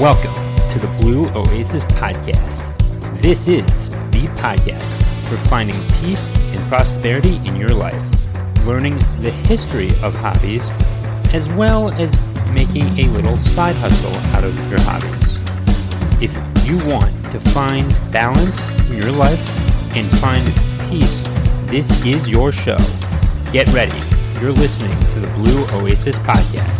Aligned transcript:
Welcome 0.00 0.34
to 0.72 0.78
the 0.78 0.86
Blue 1.00 1.28
Oasis 1.28 1.84
Podcast. 1.84 3.20
This 3.20 3.46
is 3.46 3.90
the 4.10 4.26
podcast 4.38 5.28
for 5.28 5.36
finding 5.48 5.76
peace 6.00 6.28
and 6.28 6.66
prosperity 6.68 7.36
in 7.46 7.56
your 7.56 7.68
life, 7.68 8.02
learning 8.64 8.98
the 9.20 9.30
history 9.30 9.90
of 10.02 10.14
hobbies, 10.14 10.68
as 11.34 11.46
well 11.50 11.90
as 11.90 12.10
making 12.52 12.86
a 12.98 13.06
little 13.10 13.36
side 13.36 13.76
hustle 13.76 14.14
out 14.34 14.44
of 14.44 14.56
your 14.70 14.80
hobbies. 14.80 15.36
If 16.22 16.32
you 16.66 16.78
want 16.90 17.12
to 17.30 17.38
find 17.38 17.86
balance 18.10 18.68
in 18.90 18.96
your 18.96 19.12
life 19.12 19.46
and 19.94 20.10
find 20.18 20.46
peace, 20.88 21.22
this 21.66 21.88
is 22.04 22.26
your 22.26 22.50
show. 22.50 22.78
Get 23.52 23.68
ready. 23.74 23.92
You're 24.40 24.52
listening 24.52 24.98
to 25.12 25.20
the 25.20 25.28
Blue 25.34 25.64
Oasis 25.78 26.16
Podcast. 26.16 26.78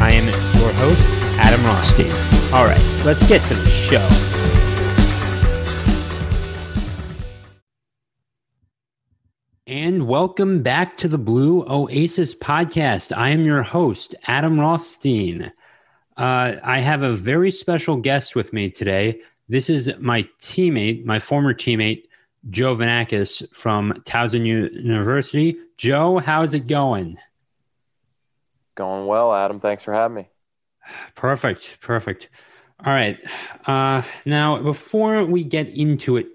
I 0.00 0.10
am 0.10 0.26
your 0.60 0.72
host, 0.74 1.23
Adam 1.38 1.64
Rothstein. 1.64 2.12
All 2.52 2.64
right, 2.64 3.02
let's 3.04 3.26
get 3.28 3.42
to 3.48 3.54
the 3.54 3.70
show. 3.70 4.34
And 9.66 10.06
welcome 10.06 10.62
back 10.62 10.96
to 10.98 11.08
the 11.08 11.18
Blue 11.18 11.64
Oasis 11.66 12.34
podcast. 12.34 13.16
I 13.16 13.30
am 13.30 13.44
your 13.44 13.62
host, 13.62 14.14
Adam 14.26 14.60
Rothstein. 14.60 15.52
Uh, 16.16 16.56
I 16.62 16.80
have 16.80 17.02
a 17.02 17.12
very 17.12 17.50
special 17.50 17.96
guest 17.96 18.36
with 18.36 18.52
me 18.52 18.70
today. 18.70 19.20
This 19.48 19.68
is 19.68 19.90
my 19.98 20.28
teammate, 20.40 21.04
my 21.04 21.18
former 21.18 21.54
teammate, 21.54 22.04
Joe 22.50 22.76
Vonakis 22.76 23.52
from 23.54 23.92
Towson 24.04 24.46
University. 24.46 25.56
Joe, 25.76 26.18
how's 26.18 26.54
it 26.54 26.66
going? 26.66 27.18
Going 28.74 29.06
well, 29.06 29.34
Adam. 29.34 29.60
Thanks 29.60 29.82
for 29.82 29.92
having 29.92 30.14
me. 30.14 30.28
Perfect. 31.14 31.78
Perfect. 31.80 32.28
All 32.84 32.92
right. 32.92 33.18
Uh, 33.66 34.02
now, 34.24 34.60
before 34.60 35.24
we 35.24 35.44
get 35.44 35.68
into 35.68 36.16
it 36.16 36.26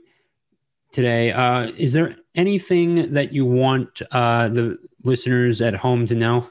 today, 0.91 1.31
uh, 1.31 1.71
is 1.77 1.93
there 1.93 2.15
anything 2.35 3.13
that 3.13 3.33
you 3.33 3.45
want 3.45 4.01
uh, 4.11 4.47
the 4.47 4.77
listeners 5.03 5.61
at 5.61 5.75
home 5.75 6.07
to 6.07 6.15
know? 6.15 6.49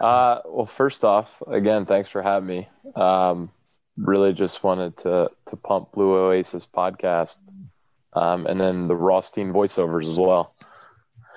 Uh, 0.00 0.40
well, 0.46 0.66
first 0.66 1.04
off, 1.04 1.42
again, 1.46 1.86
thanks 1.86 2.08
for 2.08 2.22
having 2.22 2.46
me. 2.48 2.68
Um, 2.96 3.50
really 3.96 4.32
just 4.32 4.64
wanted 4.64 4.96
to 4.98 5.30
to 5.46 5.56
pump 5.56 5.92
Blue 5.92 6.16
Oasis 6.16 6.66
podcast, 6.66 7.38
um, 8.12 8.46
and 8.46 8.60
then 8.60 8.88
the 8.88 8.96
Rothstein 8.96 9.52
voiceovers 9.52 10.06
as 10.06 10.18
well. 10.18 10.54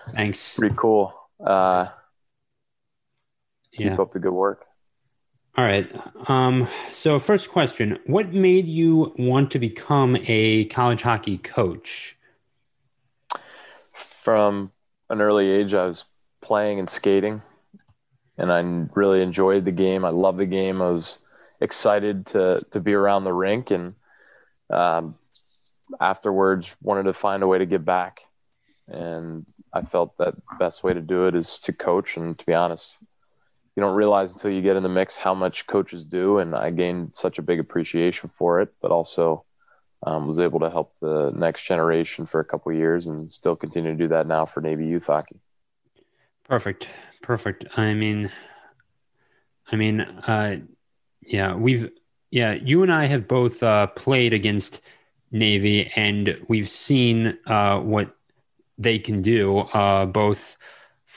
Thanks. 0.10 0.56
Pretty 0.56 0.76
cool. 0.76 1.14
Uh, 1.40 1.88
keep 3.78 3.86
Yeah. 3.88 4.02
up 4.02 4.12
the 4.12 4.20
good 4.20 4.34
work. 4.34 4.66
All 5.58 5.66
right. 5.66 5.90
Um, 6.30 6.68
so, 6.94 7.18
first 7.20 7.50
question 7.50 7.98
What 8.06 8.32
made 8.34 8.68
you 8.68 9.14
want 9.18 9.52
to 9.52 9.60
become 9.60 10.18
a 10.28 10.66
college 10.66 11.02
hockey 11.02 11.38
coach? 11.38 12.16
From 14.24 14.72
an 15.10 15.22
early 15.22 15.50
age, 15.50 15.74
I 15.74 15.86
was 15.88 16.06
playing 16.42 16.80
and 16.80 16.90
skating, 16.90 17.42
and 18.38 18.52
I 18.52 18.60
really 19.00 19.22
enjoyed 19.22 19.66
the 19.66 19.72
game. 19.72 20.04
I 20.06 20.10
loved 20.10 20.38
the 20.38 20.46
game. 20.46 20.82
I 20.82 20.90
was 20.90 21.20
excited 21.62 22.26
to 22.28 22.60
to 22.72 22.80
be 22.82 22.94
around 22.94 23.24
the 23.24 23.34
rink, 23.34 23.72
and 23.72 23.96
um, 24.70 25.16
afterwards 26.00 26.76
wanted 26.82 27.04
to 27.04 27.14
find 27.14 27.42
a 27.42 27.48
way 27.48 27.58
to 27.58 27.66
give 27.66 27.86
back. 27.86 28.22
And 28.88 29.48
I 29.74 29.82
felt 29.82 30.18
that 30.18 30.36
the 30.36 30.56
best 30.60 30.84
way 30.84 30.94
to 30.94 31.02
do 31.02 31.28
it 31.28 31.36
is 31.36 31.60
to 31.62 31.74
coach. 31.74 32.16
And 32.18 32.38
to 32.38 32.46
be 32.46 32.54
honest, 32.54 32.96
you 33.78 33.82
don't 33.82 33.96
realize 33.96 34.32
until 34.32 34.50
you 34.50 34.64
get 34.64 34.76
in 34.76 34.82
the 34.82 34.90
mix 34.90 35.18
how 35.18 35.36
much 35.36 35.68
coaches 35.68 36.04
do. 36.04 36.40
And 36.40 36.56
I 36.56 36.72
gained 36.72 37.16
such 37.16 37.38
a 37.38 37.44
big 37.44 37.60
appreciation 37.60 38.32
for 38.34 38.60
it, 38.60 38.74
but 38.82 38.90
also 38.90 39.46
um, 40.02 40.28
was 40.28 40.40
able 40.40 40.60
to 40.62 40.70
help 40.72 40.96
the 41.00 41.32
next 41.36 41.62
generation 41.62 42.26
for 42.26 42.40
a 42.40 42.44
couple 42.46 42.74
years 42.74 43.06
and 43.06 43.32
still 43.32 43.56
continue 43.56 43.92
to 43.92 43.98
do 43.98 44.08
that 44.08 44.26
now 44.26 44.48
for 44.48 44.62
Navy 44.62 44.88
youth 44.88 45.06
hockey. 45.06 45.40
Perfect. 46.46 46.88
Perfect. 47.22 47.66
I 47.78 47.94
mean, 47.94 48.32
I 49.72 49.76
mean, 49.76 50.02
uh, 50.02 50.58
yeah, 51.22 51.54
we've, 51.54 51.92
yeah, 52.32 52.54
you 52.54 52.82
and 52.82 52.92
I 52.92 53.06
have 53.06 53.28
both 53.28 53.62
uh, 53.62 53.88
played 53.88 54.34
against 54.34 54.82
Navy 55.30 55.92
and 55.96 56.42
we've 56.48 56.70
seen 56.70 57.38
uh, 57.46 57.80
what 57.80 58.16
they 58.80 58.98
can 58.98 59.22
do, 59.22 59.60
uh, 59.60 60.08
both 60.08 60.58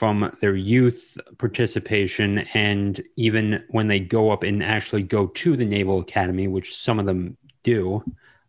from 0.01 0.35
their 0.41 0.55
youth 0.55 1.15
participation 1.37 2.39
and 2.55 3.03
even 3.17 3.63
when 3.69 3.87
they 3.87 3.99
go 3.99 4.31
up 4.31 4.41
and 4.41 4.63
actually 4.63 5.03
go 5.03 5.27
to 5.27 5.55
the 5.55 5.63
Naval 5.63 5.99
Academy, 5.99 6.47
which 6.47 6.75
some 6.75 6.97
of 6.97 7.05
them 7.05 7.37
do. 7.61 8.03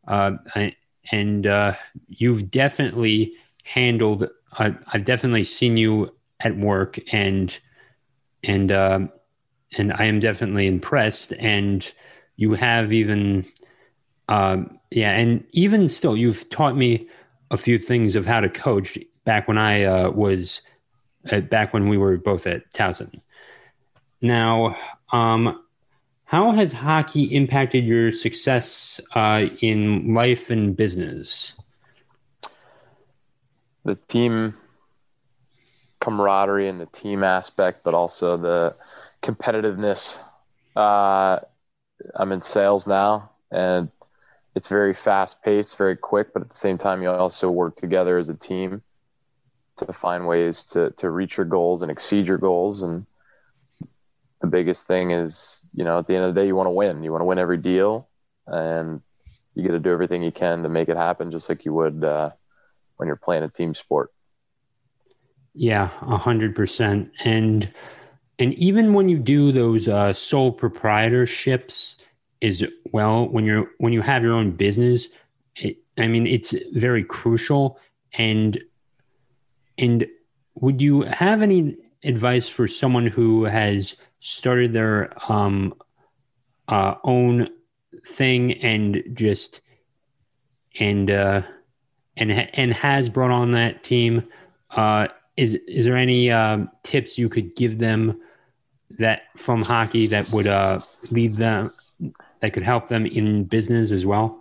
Uh, 0.08 0.32
I, 0.54 0.74
and 1.10 1.46
uh, 1.46 1.74
you've 2.08 2.50
definitely 2.50 3.34
handled, 3.64 4.30
uh, 4.56 4.70
I've 4.94 5.04
definitely 5.04 5.44
seen 5.44 5.76
you 5.76 6.16
at 6.40 6.56
work 6.56 6.98
and 7.12 7.58
and 8.42 8.72
um 8.72 9.12
and 9.76 9.92
I 9.92 10.06
am 10.06 10.20
definitely 10.20 10.66
impressed 10.66 11.34
and 11.38 11.92
you 12.36 12.54
have 12.54 12.94
even 12.94 13.44
um 14.30 14.78
yeah 14.90 15.10
and 15.12 15.44
even 15.52 15.90
still 15.90 16.16
you've 16.16 16.48
taught 16.48 16.78
me 16.78 17.08
a 17.50 17.58
few 17.58 17.78
things 17.78 18.16
of 18.16 18.24
how 18.24 18.40
to 18.40 18.48
coach 18.48 18.96
back 19.24 19.46
when 19.46 19.58
I 19.58 19.84
uh, 19.84 20.10
was 20.10 20.62
uh, 21.30 21.40
back 21.40 21.72
when 21.72 21.88
we 21.88 21.96
were 21.96 22.16
both 22.16 22.46
at 22.46 22.72
Towson. 22.72 23.20
Now, 24.20 24.76
um, 25.12 25.62
how 26.24 26.52
has 26.52 26.72
hockey 26.72 27.24
impacted 27.24 27.84
your 27.84 28.12
success 28.12 29.00
uh, 29.14 29.46
in 29.60 30.14
life 30.14 30.50
and 30.50 30.76
business? 30.76 31.54
the 33.84 33.96
team 34.08 34.54
camaraderie 36.00 36.68
and 36.68 36.80
the 36.80 36.86
team 36.86 37.22
aspect, 37.24 37.82
but 37.84 37.94
also 37.94 38.36
the 38.36 38.74
competitiveness. 39.22 40.20
Uh, 40.74 41.38
I'm 42.14 42.32
in 42.32 42.40
sales 42.40 42.86
now, 42.86 43.30
and 43.50 43.90
it's 44.54 44.68
very 44.68 44.94
fast 44.94 45.42
paced, 45.42 45.76
very 45.76 45.96
quick, 45.96 46.32
but 46.32 46.42
at 46.42 46.48
the 46.48 46.54
same 46.54 46.78
time, 46.78 47.02
you 47.02 47.10
also 47.10 47.50
work 47.50 47.76
together 47.76 48.18
as 48.18 48.28
a 48.28 48.34
team 48.34 48.82
to 49.86 49.92
find 49.92 50.26
ways 50.26 50.64
to 50.64 50.90
to 50.92 51.10
reach 51.10 51.36
your 51.36 51.46
goals 51.46 51.82
and 51.82 51.90
exceed 51.90 52.26
your 52.26 52.38
goals. 52.38 52.82
And 52.82 53.06
the 54.40 54.46
biggest 54.46 54.86
thing 54.86 55.10
is, 55.10 55.66
you 55.72 55.84
know, 55.84 55.98
at 55.98 56.06
the 56.06 56.14
end 56.14 56.24
of 56.24 56.34
the 56.34 56.40
day, 56.40 56.46
you 56.46 56.56
want 56.56 56.66
to 56.66 56.72
win. 56.72 57.02
You 57.02 57.12
want 57.12 57.22
to 57.22 57.26
win 57.26 57.38
every 57.38 57.58
deal, 57.58 58.08
and 58.46 59.00
you 59.54 59.66
got 59.66 59.72
to 59.72 59.80
do 59.80 59.92
everything 59.92 60.22
you 60.22 60.32
can 60.32 60.62
to 60.62 60.68
make 60.68 60.88
it 60.88 60.96
happen, 60.96 61.30
just 61.30 61.48
like 61.48 61.64
you 61.64 61.74
would 61.74 62.04
uh, 62.04 62.30
when 62.96 63.06
you're 63.06 63.16
playing 63.16 63.42
a 63.42 63.48
team 63.48 63.74
sport. 63.74 64.12
Yeah, 65.54 65.90
a 66.02 66.16
hundred 66.16 66.56
percent. 66.56 67.10
And 67.24 67.72
and 68.38 68.54
even 68.54 68.94
when 68.94 69.08
you 69.08 69.18
do 69.18 69.52
those 69.52 69.88
uh, 69.88 70.12
sole 70.12 70.56
proprietorships, 70.56 71.96
is 72.42 72.66
well, 72.90 73.28
when 73.28 73.44
you're 73.44 73.70
when 73.78 73.92
you 73.92 74.02
have 74.02 74.22
your 74.22 74.34
own 74.34 74.50
business, 74.50 75.08
it, 75.56 75.78
I 75.96 76.08
mean, 76.08 76.26
it's 76.26 76.54
very 76.72 77.04
crucial. 77.04 77.78
And 78.14 78.60
and 79.78 80.06
would 80.54 80.82
you 80.82 81.02
have 81.02 81.42
any 81.42 81.76
advice 82.04 82.48
for 82.48 82.68
someone 82.68 83.06
who 83.06 83.44
has 83.44 83.96
started 84.20 84.72
their 84.72 85.12
um, 85.30 85.74
uh, 86.68 86.94
own 87.04 87.48
thing 88.06 88.52
and 88.52 89.02
just 89.14 89.60
and 90.78 91.10
uh, 91.10 91.42
and 92.16 92.32
and 92.32 92.72
has 92.72 93.08
brought 93.08 93.30
on 93.30 93.52
that 93.52 93.82
team? 93.82 94.28
Uh, 94.70 95.08
is 95.36 95.54
is 95.66 95.84
there 95.84 95.96
any 95.96 96.30
uh, 96.30 96.58
tips 96.82 97.18
you 97.18 97.28
could 97.28 97.54
give 97.56 97.78
them 97.78 98.20
that 98.98 99.22
from 99.36 99.62
hockey 99.62 100.06
that 100.06 100.30
would 100.30 100.46
uh, 100.46 100.78
lead 101.10 101.36
them 101.36 101.70
that 102.40 102.52
could 102.52 102.62
help 102.62 102.88
them 102.88 103.06
in 103.06 103.44
business 103.44 103.90
as 103.90 104.04
well? 104.04 104.38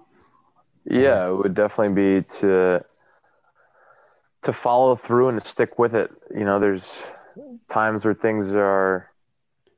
Yeah, 0.86 1.30
it 1.30 1.36
would 1.36 1.54
definitely 1.54 2.22
be 2.22 2.28
to 2.40 2.84
to 4.44 4.54
follow 4.54 4.96
through 4.96 5.30
and 5.30 5.40
to 5.40 5.46
stick 5.46 5.78
with 5.78 5.96
it. 5.96 6.12
You 6.34 6.46
know, 6.46 6.60
there's 6.60 7.04
times 7.70 8.04
where 8.06 8.14
things 8.14 8.54
are, 8.54 9.10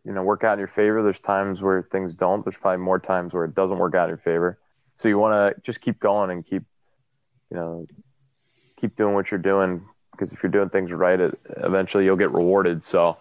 you 0.06 0.14
know, 0.14 0.24
work 0.24 0.44
out 0.44 0.54
in 0.54 0.60
your 0.60 0.68
favor. 0.68 1.04
There's 1.04 1.20
times 1.20 1.62
where 1.62 1.84
things 1.84 2.16
don't. 2.16 2.44
There's 2.44 2.58
probably 2.58 2.84
more 2.84 3.00
times 3.00 3.34
where 3.34 3.46
it 3.46 3.56
doesn't 3.56 3.78
work 3.78 3.96
out 3.96 4.06
in 4.06 4.10
your 4.10 4.18
favor. 4.18 4.60
So 4.96 5.10
you 5.10 5.18
want 5.18 5.56
to 5.56 5.62
just 5.62 5.82
keep 5.82 6.00
going 6.00 6.30
and 6.30 6.46
keep, 6.46 6.64
you 7.50 7.58
know, 7.58 7.88
keep 8.78 8.96
doing 8.96 9.14
what 9.14 9.32
you're 9.32 9.40
doing 9.40 9.86
because 10.12 10.34
if 10.34 10.44
you're 10.44 10.52
doing 10.52 10.70
things 10.70 10.92
right, 10.92 11.20
it, 11.20 11.40
eventually 11.58 12.06
you'll 12.06 12.16
get 12.16 12.32
rewarded. 12.32 12.84
So 12.84 13.18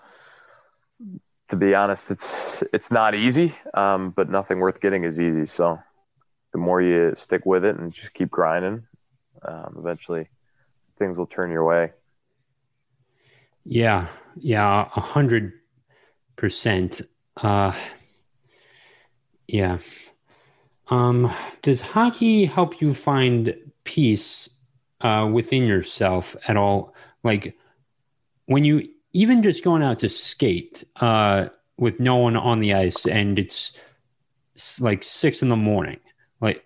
to 1.49 1.57
be 1.57 1.75
honest, 1.75 2.11
it's 2.11 2.63
it's 2.73 2.91
not 2.91 3.15
easy, 3.15 3.55
um, 3.75 4.11
but 4.11 4.29
nothing 4.29 4.59
worth 4.59 4.81
getting 4.81 5.05
is 5.05 5.19
easy. 5.19 5.47
So 5.47 5.79
the 6.53 6.59
more 6.59 6.81
you 6.81 7.15
stick 7.15 7.47
with 7.47 7.65
it 7.65 7.77
and 7.77 7.93
just 7.93 8.13
keep 8.15 8.31
grinding, 8.31 8.87
um, 9.43 9.77
eventually 9.79 10.29
things 11.03 11.19
will 11.19 11.27
turn 11.27 11.51
your 11.51 11.65
way. 11.65 11.93
Yeah, 13.65 14.09
yeah, 14.37 14.89
a 14.95 15.01
hundred 15.01 15.53
percent. 16.37 17.03
Uh, 17.37 17.73
Yeah. 19.47 19.79
Um, 20.89 21.33
does 21.63 21.81
hockey 21.81 22.45
help 22.45 22.81
you 22.81 22.95
find 22.95 23.55
peace 23.85 24.49
uh, 25.01 25.29
within 25.33 25.65
yourself 25.65 26.37
at 26.49 26.57
all? 26.57 26.95
Like 27.23 27.57
when 28.47 28.65
you 28.65 28.89
even 29.13 29.43
just 29.43 29.65
going 29.65 29.83
out 29.83 30.01
to 30.01 30.09
skate 30.09 30.85
uh, 30.97 31.49
with 31.79 32.01
no 32.01 32.17
one 32.17 32.37
on 32.37 32.61
the 32.61 32.75
ice 32.75 33.07
and 33.07 33.39
it's 33.39 33.77
like 34.81 35.05
six 35.05 35.43
in 35.43 35.49
the 35.49 35.57
morning, 35.57 36.01
like 36.41 36.65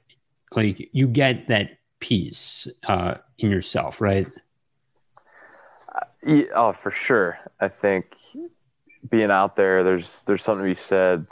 like 0.52 0.88
you 0.92 1.06
get 1.08 1.48
that 1.48 1.78
peace 2.00 2.68
uh, 2.86 3.14
in 3.38 3.50
yourself, 3.50 4.00
right? 4.00 4.26
Yeah, 6.22 6.46
oh, 6.54 6.72
for 6.72 6.90
sure. 6.90 7.38
I 7.60 7.68
think 7.68 8.16
being 9.08 9.30
out 9.30 9.56
there, 9.56 9.82
there's 9.84 10.22
there's 10.22 10.42
something 10.42 10.64
to 10.64 10.70
be 10.70 10.74
said 10.74 11.26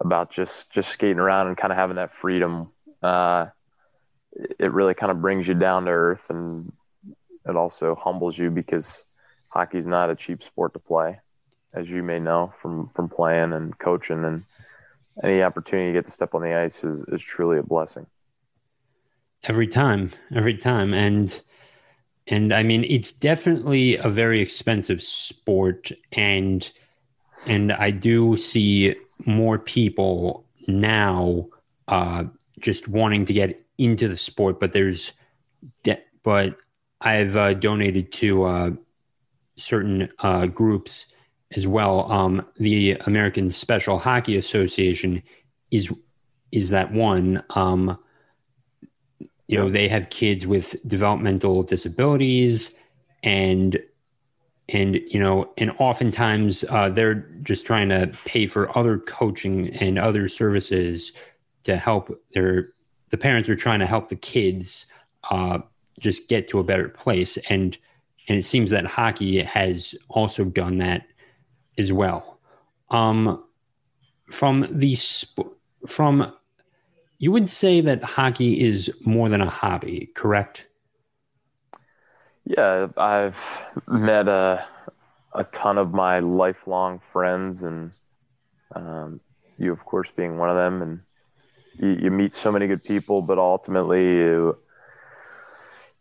about 0.00 0.30
just 0.30 0.70
just 0.70 0.90
skating 0.90 1.18
around 1.18 1.48
and 1.48 1.56
kind 1.56 1.72
of 1.72 1.76
having 1.76 1.96
that 1.96 2.14
freedom. 2.14 2.70
Uh, 3.02 3.48
it 4.58 4.72
really 4.72 4.94
kind 4.94 5.12
of 5.12 5.20
brings 5.20 5.46
you 5.46 5.54
down 5.54 5.84
to 5.84 5.90
earth, 5.90 6.30
and 6.30 6.72
it 7.46 7.56
also 7.56 7.94
humbles 7.94 8.38
you 8.38 8.50
because 8.50 9.04
hockey's 9.50 9.86
not 9.86 10.10
a 10.10 10.16
cheap 10.16 10.42
sport 10.42 10.72
to 10.72 10.78
play, 10.78 11.20
as 11.72 11.90
you 11.90 12.02
may 12.02 12.18
know 12.18 12.52
from 12.60 12.90
from 12.94 13.08
playing 13.08 13.52
and 13.52 13.78
coaching. 13.78 14.24
And 14.24 14.44
any 15.22 15.42
opportunity 15.42 15.90
to 15.90 15.98
get 15.98 16.06
to 16.06 16.10
step 16.10 16.34
on 16.34 16.42
the 16.42 16.54
ice 16.54 16.82
is 16.82 17.04
is 17.08 17.22
truly 17.22 17.58
a 17.58 17.62
blessing. 17.62 18.06
Every 19.44 19.66
time, 19.66 20.10
every 20.34 20.56
time, 20.56 20.94
and 20.94 21.38
and 22.26 22.52
I 22.52 22.62
mean 22.62 22.84
it's 22.84 23.12
definitely 23.12 23.96
a 23.96 24.08
very 24.08 24.40
expensive 24.40 25.02
sport, 25.02 25.92
and 26.12 26.70
and 27.46 27.72
I 27.72 27.90
do 27.90 28.36
see 28.36 28.94
more 29.26 29.58
people 29.58 30.46
now 30.66 31.48
uh, 31.88 32.24
just 32.60 32.88
wanting 32.88 33.26
to 33.26 33.32
get 33.32 33.60
into 33.78 34.08
the 34.08 34.16
sport, 34.16 34.60
but 34.60 34.72
there's, 34.72 35.12
de- 35.82 36.02
but 36.22 36.56
I've 37.00 37.36
uh, 37.36 37.54
donated 37.54 38.12
to 38.14 38.44
uh, 38.44 38.70
certain 39.56 40.08
uh, 40.20 40.46
groups 40.46 41.12
as 41.54 41.66
well. 41.66 42.10
Um, 42.10 42.46
the 42.56 42.92
American 42.92 43.50
Special 43.50 43.98
Hockey 43.98 44.36
Association 44.36 45.22
is 45.70 45.92
is 46.50 46.70
that 46.70 46.92
one. 46.92 47.42
Um, 47.50 47.98
you 49.46 49.58
know, 49.58 49.70
they 49.70 49.88
have 49.88 50.10
kids 50.10 50.46
with 50.46 50.76
developmental 50.86 51.62
disabilities, 51.62 52.74
and 53.22 53.78
and 54.68 54.94
you 55.08 55.20
know 55.20 55.52
and 55.58 55.70
oftentimes 55.78 56.64
uh, 56.70 56.88
they're 56.88 57.26
just 57.42 57.66
trying 57.66 57.88
to 57.90 58.10
pay 58.24 58.46
for 58.46 58.76
other 58.76 58.98
coaching 58.98 59.68
and 59.76 59.98
other 59.98 60.28
services 60.28 61.12
to 61.64 61.76
help 61.76 62.18
their 62.32 62.70
the 63.10 63.18
parents 63.18 63.48
are 63.48 63.56
trying 63.56 63.80
to 63.80 63.86
help 63.86 64.08
the 64.08 64.16
kids 64.16 64.86
uh, 65.30 65.58
just 66.00 66.28
get 66.28 66.48
to 66.48 66.58
a 66.58 66.64
better 66.64 66.88
place. 66.88 67.38
And 67.48 67.76
and 68.28 68.38
it 68.38 68.44
seems 68.44 68.70
that 68.70 68.86
hockey 68.86 69.42
has 69.42 69.94
also 70.08 70.44
done 70.44 70.78
that 70.78 71.06
as 71.76 71.92
well. 71.92 72.40
Um, 72.90 73.44
from 74.30 74.66
the 74.70 74.94
sp- 74.96 75.52
from 75.86 76.34
you 77.18 77.32
would 77.32 77.48
say 77.48 77.80
that 77.80 78.02
hockey 78.02 78.60
is 78.60 78.92
more 79.04 79.28
than 79.28 79.40
a 79.40 79.48
hobby 79.48 80.10
correct 80.14 80.66
yeah, 82.44 82.88
I've 82.96 83.38
met 83.88 84.28
a 84.28 84.66
a 85.32 85.44
ton 85.44 85.78
of 85.78 85.92
my 85.92 86.20
lifelong 86.20 87.00
friends, 87.12 87.62
and 87.62 87.90
um, 88.74 89.20
you, 89.58 89.72
of 89.72 89.84
course, 89.84 90.10
being 90.14 90.38
one 90.38 90.50
of 90.50 90.56
them. 90.56 90.82
And 90.82 91.00
you, 91.78 92.04
you 92.04 92.10
meet 92.10 92.34
so 92.34 92.52
many 92.52 92.66
good 92.66 92.84
people, 92.84 93.22
but 93.22 93.38
ultimately, 93.38 94.16
you 94.16 94.58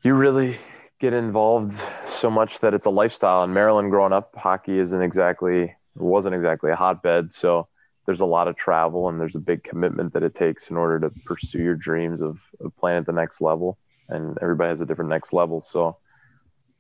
you 0.04 0.14
really 0.14 0.58
get 1.00 1.14
involved 1.14 1.72
so 2.04 2.30
much 2.30 2.60
that 2.60 2.74
it's 2.74 2.86
a 2.86 2.90
lifestyle. 2.90 3.44
In 3.44 3.54
Maryland, 3.54 3.90
growing 3.90 4.14
up, 4.14 4.36
hockey 4.36 4.80
isn't 4.80 5.02
exactly 5.02 5.76
wasn't 5.96 6.36
exactly 6.36 6.72
a 6.72 6.76
hotbed, 6.76 7.32
so 7.32 7.68
there's 8.06 8.22
a 8.22 8.26
lot 8.26 8.48
of 8.48 8.56
travel 8.56 9.10
and 9.10 9.20
there's 9.20 9.36
a 9.36 9.40
big 9.40 9.64
commitment 9.64 10.14
that 10.14 10.24
it 10.24 10.36
takes 10.36 10.70
in 10.70 10.78
order 10.78 11.00
to 11.00 11.10
pursue 11.26 11.60
your 11.62 11.76
dreams 11.76 12.22
of, 12.22 12.40
of 12.60 12.76
playing 12.78 12.98
at 12.98 13.06
the 13.06 13.14
next 13.14 13.42
level. 13.42 13.78
And 14.10 14.38
everybody 14.42 14.70
has 14.70 14.82
a 14.82 14.86
different 14.86 15.10
next 15.10 15.32
level, 15.32 15.62
so 15.62 15.98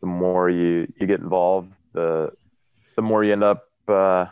the 0.01 0.07
more 0.07 0.49
you 0.49 0.91
you 0.99 1.07
get 1.07 1.21
involved, 1.21 1.73
the 1.93 2.33
the 2.97 3.01
more 3.01 3.23
you 3.23 3.31
end 3.31 3.43
up, 3.43 3.69
uh, 3.87 4.25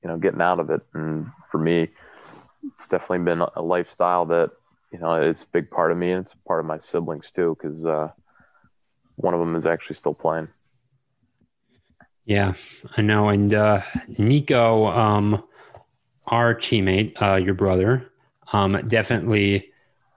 you 0.00 0.08
know, 0.08 0.16
getting 0.16 0.40
out 0.40 0.60
of 0.60 0.70
it. 0.70 0.80
And 0.94 1.26
for 1.50 1.58
me, 1.58 1.88
it's 2.68 2.86
definitely 2.86 3.24
been 3.24 3.40
a 3.40 3.60
lifestyle 3.60 4.26
that 4.26 4.52
you 4.92 5.00
know 5.00 5.20
is 5.20 5.42
a 5.42 5.46
big 5.46 5.70
part 5.72 5.90
of 5.90 5.98
me, 5.98 6.12
and 6.12 6.24
it's 6.24 6.36
part 6.46 6.60
of 6.60 6.66
my 6.66 6.78
siblings 6.78 7.32
too, 7.32 7.56
because 7.58 7.84
uh, 7.84 8.10
one 9.16 9.34
of 9.34 9.40
them 9.40 9.56
is 9.56 9.66
actually 9.66 9.96
still 9.96 10.14
playing. 10.14 10.46
Yeah, 12.24 12.54
I 12.96 13.02
know. 13.02 13.28
And 13.28 13.52
uh, 13.52 13.82
Nico, 14.18 14.86
um, 14.86 15.42
our 16.30 16.54
teammate, 16.54 17.20
uh, 17.20 17.36
your 17.36 17.54
brother, 17.54 18.10
um, 18.52 18.72
definitely 18.88 19.70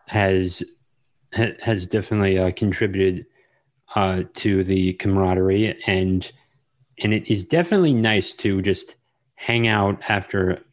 has 0.08 0.64
has 1.62 1.88
definitely 1.88 2.38
uh, 2.38 2.52
contributed 2.52 3.26
uh, 3.96 4.24
to 4.36 4.64
the 4.64 4.94
camaraderie 4.94 5.76
and 5.88 6.32
and 7.00 7.14
it 7.14 7.28
is 7.32 7.44
definitely 7.44 7.94
nice 7.94 8.34
to 8.36 8.62
just 8.62 8.96
hang 9.36 9.68
out 9.68 10.00
after 10.08 10.64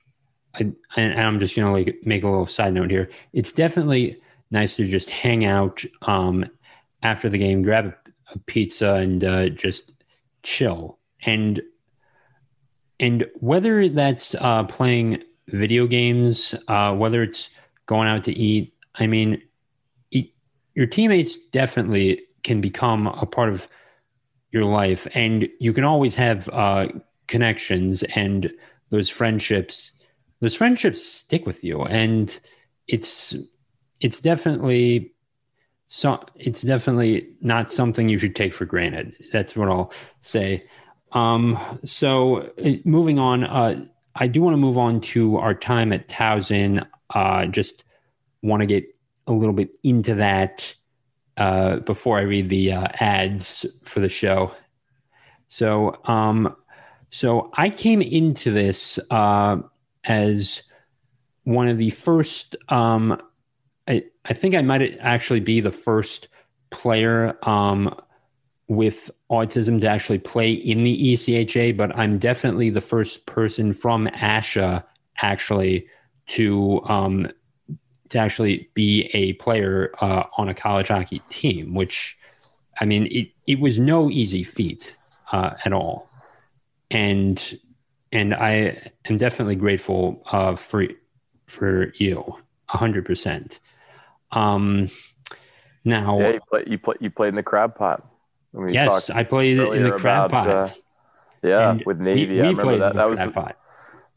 and 0.55 0.77
i'm 0.97 1.41
just 1.41 1.57
gonna 1.57 1.73
like 1.73 1.97
make 2.05 2.23
a 2.23 2.29
little 2.29 2.47
side 2.47 2.75
note 2.75 2.91
here. 2.91 3.09
It's 3.33 3.53
definitely 3.53 4.21
nice 4.51 4.77
to 4.77 4.87
just 4.87 5.11
hang 5.11 5.45
out 5.45 5.85
um, 6.03 6.45
after 7.03 7.29
the 7.29 7.39
game 7.39 7.63
grab 7.63 7.87
a, 7.87 7.95
a 8.35 8.39
pizza 8.41 8.95
and 8.95 9.25
uh, 9.25 9.49
just 9.51 9.93
chill. 10.43 10.99
And 11.25 11.63
and 12.99 13.27
whether 13.37 13.89
that's 13.89 14.35
uh, 14.35 14.65
playing 14.65 15.23
video 15.53 15.87
games 15.87 16.55
uh, 16.69 16.95
whether 16.95 17.23
it's 17.23 17.51
going 17.87 18.09
out 18.09 18.25
to 18.25 18.33
eat. 18.33 18.75
I 18.95 19.07
mean 19.07 19.43
it, 20.11 20.27
your 20.75 20.87
teammates 20.87 21.37
definitely 21.51 22.23
can 22.43 22.61
become 22.61 23.07
a 23.07 23.27
part 23.27 23.49
of 23.49 23.69
your 24.53 24.65
life 24.65 25.07
and 25.15 25.49
you 25.59 25.73
can 25.73 25.85
always 25.85 26.15
have 26.15 26.49
uh, 26.51 26.89
connections 27.29 28.03
and 28.15 28.53
those 28.91 29.09
friendships. 29.09 29.93
Those 30.41 30.55
friendships 30.55 31.05
stick 31.05 31.47
with 31.47 31.63
you 31.63 31.83
and 31.85 32.39
it's 32.89 33.37
it's 34.01 34.21
definitely 34.21 35.13
so 35.89 36.25
it's 36.37 36.63
definitely 36.63 37.29
not 37.41 37.71
something 37.71 38.09
you 38.09 38.19
should 38.19 38.37
take 38.37 38.55
for 38.55 38.65
granted. 38.65 39.17
That's 39.33 39.57
what 39.57 39.69
i'll 39.69 39.93
say. 40.23 40.65
Um, 41.13 41.59
so 41.85 42.53
uh, 42.65 42.75
moving 42.85 43.19
on 43.19 43.45
uh, 43.45 43.85
i 44.15 44.27
do 44.27 44.43
want 44.43 44.53
to 44.53 44.59
move 44.59 44.79
on 44.79 45.01
to 45.01 45.37
our 45.37 45.55
time 45.55 45.93
at 45.93 46.09
towson 46.09 46.87
uh, 47.11 47.47
just 47.47 47.85
want 48.43 48.61
to 48.61 48.67
get 48.67 48.85
a 49.27 49.33
little 49.33 49.53
bit 49.53 49.71
into 49.83 50.15
that 50.15 50.75
uh, 51.37 51.77
before 51.77 52.19
I 52.19 52.23
read 52.23 52.49
the 52.49 52.73
uh, 52.73 52.89
ads 53.01 53.65
for 53.85 54.01
the 54.01 54.09
show. 54.09 54.53
So, 55.49 55.99
um, 56.05 56.55
so 57.11 57.51
I 57.55 57.71
came 57.71 58.03
into 58.03 58.53
this 58.53 58.99
uh, 59.11 59.59
as 60.05 60.63
one 61.45 61.69
of 61.69 61.79
the 61.79 61.91
first. 61.91 62.57
Um, 62.69 63.21
I, 63.89 64.05
I 64.25 64.35
think 64.35 64.55
I 64.55 64.63
might 64.63 64.99
actually 65.01 65.41
be 65.41 65.61
the 65.61 65.73
first 65.73 66.29
player 66.71 67.37
um, 67.49 67.99
with 68.69 69.11
autism 69.31 69.81
to 69.81 69.89
actually 69.89 70.19
play 70.19 70.53
in 70.53 70.83
the 70.83 71.13
ECHA, 71.13 71.77
but 71.77 71.97
I'm 71.97 72.19
definitely 72.19 72.71
the 72.71 72.81
first 72.81 73.27
person 73.27 73.73
from 73.73 74.09
ASHA 74.09 74.85
actually 75.19 75.87
to 76.29 76.83
um, 76.85 77.29
to 78.09 78.19
actually 78.19 78.69
be 78.75 79.09
a 79.15 79.35
player 79.35 79.93
uh, 80.01 80.25
on 80.37 80.49
a 80.49 80.55
college 80.55 80.89
hockey 80.89 81.23
team, 81.31 81.75
which, 81.75 82.19
I 82.81 82.85
mean, 82.85 83.07
it, 83.07 83.29
it 83.47 83.61
was 83.61 83.79
no 83.79 84.11
easy 84.11 84.43
feat 84.43 84.97
uh, 85.33 85.55
at 85.65 85.73
all. 85.73 86.09
And 86.91 87.59
and 88.13 88.35
I 88.35 88.91
am 89.05 89.17
definitely 89.17 89.55
grateful 89.55 90.23
uh, 90.31 90.57
for 90.57 90.87
for 91.47 91.93
you, 91.97 92.37
a 92.69 92.77
hundred 92.77 93.05
percent. 93.05 93.61
Um, 94.33 94.89
now, 95.85 96.19
yeah, 96.19 96.33
you 96.33 96.41
play, 96.51 96.65
you 96.67 96.79
play, 96.79 96.95
you 97.01 97.11
played 97.11 97.29
in 97.29 97.35
the 97.37 97.43
crab 97.45 97.77
pot. 97.77 98.05
Yes, 98.69 99.11
I 99.11 99.25
played 99.25 99.59
it 99.59 99.73
in 99.73 99.85
the 99.85 99.93
crab 99.93 100.31
about, 100.31 100.47
pot. 100.47 100.49
Uh, 100.49 100.69
yeah, 101.43 101.71
and 101.71 101.85
with 101.85 102.01
Navy, 102.01 102.35
we, 102.35 102.41
we 102.41 102.41
I 102.43 102.49
remember 102.49 102.79
that. 102.79 102.95
That 102.95 103.09
was 103.09 103.31
pot. 103.31 103.57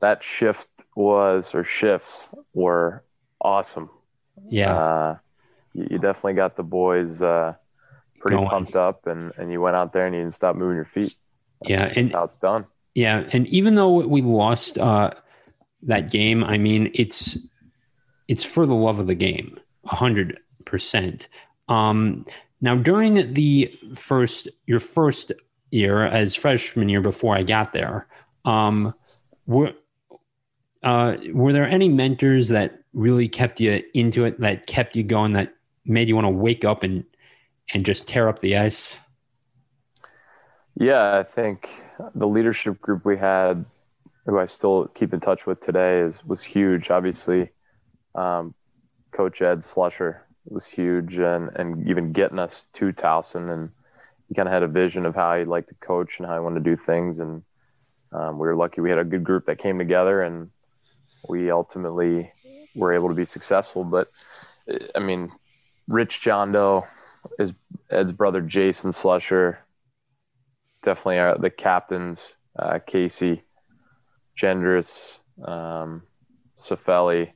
that 0.02 0.24
shift 0.24 0.68
was 0.96 1.54
or 1.54 1.64
shifts 1.64 2.30
were 2.54 3.04
awesome. 3.42 3.90
Yeah. 4.48 4.76
Uh, 4.76 5.18
you, 5.74 5.88
you, 5.92 6.00
definitely 6.00 6.34
got 6.34 6.56
the 6.56 6.64
boys 6.64 7.22
uh, 7.22 7.56
pretty 8.20 8.38
Going. 8.38 8.50
pumped 8.50 8.76
up, 8.76 9.08
and, 9.08 9.32
and 9.38 9.52
you 9.52 9.62
went 9.62 9.76
out 9.76 9.94
there 9.94 10.06
and 10.06 10.16
you 10.16 10.22
didn't 10.22 10.34
stop 10.34 10.56
moving 10.56 10.76
your 10.76 10.86
feet. 10.86 11.16
That's, 11.62 11.70
yeah. 11.70 11.94
And 11.96 12.12
how 12.12 12.24
it's 12.24 12.38
done. 12.38 12.66
Yeah. 12.96 13.24
And 13.32 13.48
even 13.48 13.76
though 13.76 14.06
we 14.06 14.22
lost 14.22 14.78
uh, 14.78 15.12
that 15.84 16.12
game, 16.12 16.44
I 16.44 16.58
mean, 16.58 16.92
it's 16.94 17.38
it's 18.28 18.44
for 18.44 18.66
the 18.66 18.76
love 18.76 19.00
of 19.00 19.08
the 19.08 19.16
game, 19.16 19.60
a 19.86 19.96
hundred 19.96 20.40
percent. 20.66 21.28
Um, 21.68 22.26
now, 22.64 22.78
during 22.78 23.34
the 23.34 23.78
first 23.94 24.48
your 24.66 24.80
first 24.80 25.34
year 25.70 26.06
as 26.06 26.34
freshman 26.34 26.88
year 26.88 27.02
before 27.02 27.36
I 27.36 27.44
got 27.44 27.74
there, 27.74 28.08
um, 28.46 28.96
were 29.46 29.74
uh, 30.82 31.18
were 31.34 31.52
there 31.52 31.68
any 31.68 31.90
mentors 31.90 32.48
that 32.48 32.80
really 32.94 33.28
kept 33.28 33.60
you 33.60 33.84
into 33.94 34.24
it, 34.24 34.40
that 34.40 34.66
kept 34.66 34.96
you 34.96 35.04
going, 35.04 35.34
that 35.34 35.54
made 35.84 36.08
you 36.08 36.16
want 36.16 36.24
to 36.24 36.30
wake 36.30 36.64
up 36.64 36.84
and 36.84 37.04
and 37.74 37.86
just 37.86 38.08
tear 38.08 38.30
up 38.30 38.40
the 38.40 38.56
ice? 38.56 38.96
Yeah, 40.80 41.18
I 41.18 41.24
think 41.24 41.70
the 42.16 42.28
leadership 42.30 42.80
group 42.80 43.04
we 43.04 43.18
had, 43.18 43.66
who 44.26 44.40
I 44.40 44.46
still 44.46 44.88
keep 44.88 45.14
in 45.14 45.20
touch 45.20 45.46
with 45.46 45.60
today, 45.60 46.00
is 46.00 46.24
was 46.24 46.42
huge. 46.42 46.92
Obviously, 46.92 47.50
um, 48.16 48.54
Coach 49.12 49.42
Ed 49.42 49.60
Slusher 49.60 50.23
was 50.46 50.68
huge, 50.68 51.18
and 51.18 51.50
and 51.56 51.88
even 51.88 52.12
getting 52.12 52.40
us 52.40 52.66
to 52.74 52.92
Towson, 52.92 53.52
and 53.52 53.70
he 54.28 54.36
kind 54.36 54.48
of 54.48 54.54
had 54.54 54.64
a 54.64 54.68
vision 54.68 55.06
of 55.06 55.16
how 55.16 55.38
he'd 55.38 55.48
like 55.48 55.68
to 55.68 55.76
coach 55.76 56.20
and 56.20 56.28
how 56.28 56.36
he 56.36 56.42
wanted 56.42 56.64
to 56.64 56.70
do 56.70 56.78
things, 56.78 57.20
and 57.20 57.44
um, 58.12 58.38
we 58.38 58.48
were 58.48 58.56
lucky 58.56 58.82
we 58.82 58.90
had 58.90 59.00
a 59.00 59.04
good 59.04 59.24
group 59.24 59.46
that 59.46 59.58
came 59.58 59.78
together, 59.78 60.22
and 60.22 60.50
we 61.28 61.52
ultimately 61.52 62.32
were 62.76 62.94
able 62.94 63.10
to 63.10 63.16
be 63.16 63.26
successful. 63.26 63.84
But 63.84 64.10
I 64.96 65.00
mean, 65.00 65.32
Rich 65.88 66.22
John 66.22 66.52
Doe, 66.52 66.86
his 67.38 67.54
Ed's 67.90 68.12
brother 68.12 68.42
Jason 68.42 68.92
Slusher, 68.92 69.58
definitely 70.82 71.20
are 71.20 71.38
the 71.38 71.50
captains, 71.50 72.22
uh, 72.58 72.80
Casey, 72.86 73.44
Gendris, 74.38 75.18
um, 75.44 76.04
Safeli, 76.58 77.32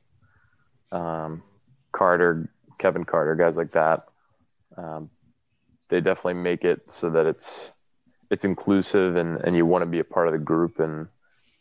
um, 0.92 1.42
Carter, 1.92 2.50
Kevin 2.78 3.04
Carter, 3.04 3.34
guys 3.34 3.56
like 3.56 3.72
that. 3.72 4.06
Um, 4.76 5.10
they 5.88 6.00
definitely 6.00 6.34
make 6.34 6.64
it 6.64 6.90
so 6.90 7.10
that 7.10 7.26
it's 7.26 7.70
it's 8.30 8.44
inclusive 8.44 9.16
and, 9.16 9.38
and 9.38 9.56
you 9.56 9.64
want 9.64 9.82
to 9.82 9.86
be 9.86 10.00
a 10.00 10.04
part 10.04 10.28
of 10.28 10.32
the 10.32 10.38
group 10.38 10.78
and 10.80 11.08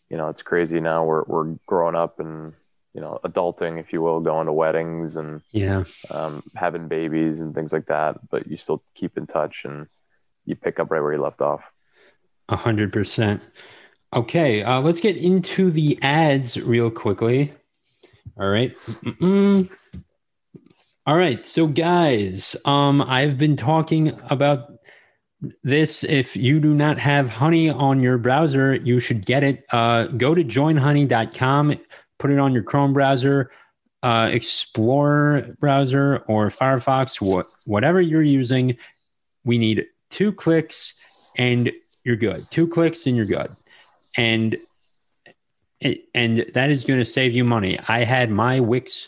you 0.10 0.18
know 0.18 0.28
it's 0.28 0.42
crazy 0.42 0.82
now 0.82 1.06
we're 1.06 1.24
we're 1.24 1.56
growing 1.66 1.96
up 1.96 2.20
and 2.20 2.54
you 2.94 3.00
know 3.00 3.20
adulting 3.24 3.80
if 3.80 3.94
you 3.94 4.02
will 4.02 4.20
going 4.20 4.48
to 4.48 4.52
weddings 4.52 5.16
and 5.16 5.42
yeah 5.54 5.86
um, 6.12 6.44
having 6.56 6.90
babies 6.90 7.40
and 7.40 7.56
things 7.56 7.72
like 7.72 7.86
that 7.86 8.18
but 8.30 8.48
you 8.48 8.58
still 8.58 8.84
keep 8.96 9.18
in 9.18 9.26
touch 9.26 9.64
and 9.64 9.88
you 10.46 10.56
pick 10.56 10.78
up 10.78 10.92
right 10.92 11.02
where 11.02 11.14
you 11.14 11.22
left 11.22 11.42
off 11.42 11.72
a 12.50 12.56
hundred 12.56 12.94
percent. 12.94 13.42
Okay, 14.14 14.64
uh, 14.64 14.80
let's 14.80 15.00
get 15.00 15.18
into 15.18 15.70
the 15.70 16.00
ads 16.02 16.58
real 16.58 16.90
quickly. 16.90 17.54
All 18.40 18.48
right. 18.48 18.76
All 21.08 21.16
right. 21.16 21.48
So, 21.48 21.68
guys, 21.68 22.58
um, 22.66 23.02
I've 23.02 23.38
been 23.38 23.56
talking 23.56 24.20
about 24.30 24.74
this. 25.64 26.04
If 26.04 26.36
you 26.36 26.60
do 26.60 26.74
not 26.74 27.00
have 27.00 27.30
Honey 27.30 27.70
on 27.70 28.02
your 28.02 28.18
browser, 28.18 28.76
you 28.76 29.00
should 29.00 29.26
get 29.26 29.42
it. 29.42 29.64
Uh, 29.72 30.08
go 30.08 30.36
to 30.36 30.44
joinhoney.com, 30.44 31.76
put 32.20 32.30
it 32.30 32.40
on 32.40 32.52
your 32.52 32.64
Chrome 32.64 32.92
browser, 32.92 33.52
uh, 34.04 34.28
Explorer 34.34 35.56
browser, 35.62 36.26
or 36.28 36.50
Firefox, 36.50 37.16
wh- 37.24 37.48
whatever 37.66 38.02
you're 38.02 38.22
using. 38.22 38.76
We 39.46 39.58
need 39.58 39.86
two 40.10 40.34
clicks 40.34 40.94
and 41.38 41.72
you're 42.04 42.18
good. 42.18 42.52
Two 42.52 42.68
clicks 42.68 43.08
and 43.08 43.16
you're 43.16 43.26
good. 43.26 43.50
And 44.18 44.58
and 46.14 46.46
that 46.54 46.70
is 46.70 46.84
going 46.84 47.00
to 47.00 47.06
save 47.06 47.32
you 47.32 47.46
money. 47.46 47.80
I 47.88 48.04
had 48.04 48.30
my 48.30 48.60
Wix 48.60 49.08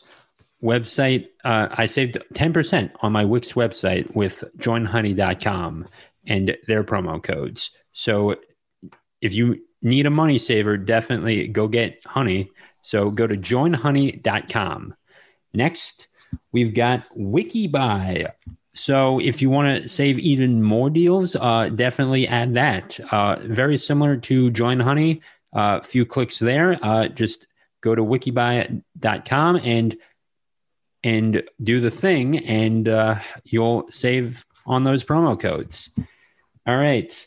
website. 0.64 1.28
Uh, 1.44 1.68
I 1.72 1.86
saved 1.86 2.18
10% 2.34 2.92
on 3.02 3.12
my 3.12 3.26
Wix 3.26 3.54
website 3.54 4.14
with 4.16 4.44
joinhoney.com 4.58 5.88
and 6.28 6.58
their 6.68 6.84
promo 6.84 7.22
codes. 7.22 7.72
So 7.94 8.36
if 9.22 9.34
you 9.34 9.60
need 9.82 10.06
a 10.06 10.12
money 10.12 10.38
saver, 10.38 10.78
definitely 10.78 11.48
go 11.48 11.68
get 11.68 12.04
honey. 12.06 12.50
So 12.82 13.10
go 13.10 13.28
to 13.28 13.36
joinhoney.com. 13.36 14.96
Next, 15.54 16.08
we've 16.52 16.76
got 16.76 17.04
WikiBuy. 17.18 18.32
So 18.74 19.20
if 19.20 19.42
you 19.42 19.50
want 19.50 19.84
to 19.84 19.90
save 19.90 20.20
even 20.20 20.64
more 20.64 20.90
deals, 20.90 21.36
uh, 21.36 21.70
definitely 21.70 22.28
add 22.28 22.54
that. 22.54 23.00
Uh, 23.12 23.38
very 23.44 23.78
similar 23.78 24.16
to 24.18 24.52
Join 24.52 24.80
Honey. 24.80 25.22
A 25.54 25.58
uh, 25.58 25.82
few 25.82 26.06
clicks 26.06 26.40
there. 26.40 26.78
Uh, 26.82 27.08
just 27.08 27.48
go 27.82 27.96
to 27.96 28.04
wikibuy.com 28.04 29.56
and 29.58 29.98
and 31.04 31.44
do 31.64 31.80
the 31.80 31.90
thing, 31.90 32.40
and 32.40 32.88
uh, 32.88 33.16
you'll 33.44 33.88
save 33.92 34.46
on 34.66 34.84
those 34.84 35.04
promo 35.04 35.40
codes. 35.40 35.90
All 36.68 36.78
right. 36.78 37.26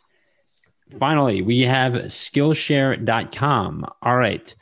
Finally, 0.99 1.43
we 1.43 1.61
have 1.61 1.93
Skillshare.com. 1.93 3.87
All 4.03 4.17
right. 4.17 4.55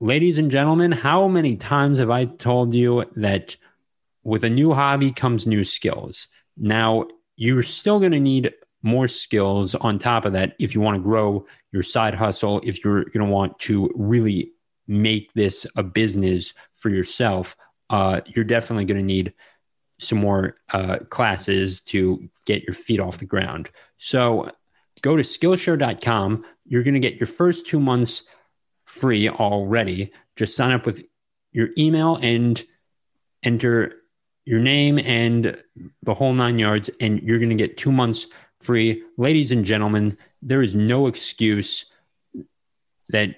Ladies 0.00 0.38
and 0.38 0.50
gentlemen, 0.50 0.92
how 0.92 1.26
many 1.26 1.56
times 1.56 1.98
have 1.98 2.10
I 2.10 2.26
told 2.26 2.74
you 2.74 3.04
that– 3.16 3.56
with 4.28 4.44
a 4.44 4.50
new 4.50 4.74
hobby 4.74 5.10
comes 5.10 5.46
new 5.46 5.64
skills. 5.64 6.28
Now, 6.58 7.06
you're 7.36 7.62
still 7.62 7.98
going 7.98 8.12
to 8.12 8.20
need 8.20 8.52
more 8.82 9.08
skills 9.08 9.74
on 9.74 9.98
top 9.98 10.26
of 10.26 10.34
that 10.34 10.54
if 10.58 10.74
you 10.74 10.82
want 10.82 10.96
to 10.96 11.02
grow 11.02 11.46
your 11.72 11.82
side 11.82 12.14
hustle, 12.14 12.60
if 12.62 12.84
you're 12.84 13.04
going 13.04 13.26
to 13.26 13.32
want 13.32 13.58
to 13.60 13.90
really 13.94 14.52
make 14.86 15.32
this 15.32 15.66
a 15.76 15.82
business 15.82 16.52
for 16.74 16.90
yourself, 16.90 17.56
uh, 17.90 18.20
you're 18.26 18.44
definitely 18.44 18.84
going 18.84 19.00
to 19.00 19.04
need 19.04 19.32
some 19.98 20.18
more 20.18 20.56
uh, 20.72 20.98
classes 21.10 21.80
to 21.80 22.28
get 22.44 22.62
your 22.62 22.74
feet 22.74 23.00
off 23.00 23.18
the 23.18 23.24
ground. 23.24 23.70
So 23.98 24.50
go 25.02 25.16
to 25.16 25.22
Skillshare.com. 25.22 26.44
You're 26.66 26.82
going 26.82 26.94
to 26.94 27.00
get 27.00 27.16
your 27.16 27.26
first 27.26 27.66
two 27.66 27.80
months 27.80 28.28
free 28.84 29.28
already. 29.28 30.12
Just 30.36 30.56
sign 30.56 30.72
up 30.72 30.86
with 30.86 31.02
your 31.52 31.70
email 31.76 32.16
and 32.16 32.62
enter 33.42 33.94
your 34.44 34.60
name 34.60 34.98
and 34.98 35.56
the 36.02 36.14
whole 36.14 36.32
nine 36.32 36.58
yards, 36.58 36.90
and 37.00 37.20
you're 37.22 37.38
going 37.38 37.50
to 37.50 37.54
get 37.54 37.76
two 37.76 37.92
months 37.92 38.26
free. 38.60 39.02
Ladies 39.16 39.52
and 39.52 39.64
gentlemen, 39.64 40.16
there 40.40 40.62
is 40.62 40.74
no 40.74 41.06
excuse 41.06 41.86
that 43.10 43.36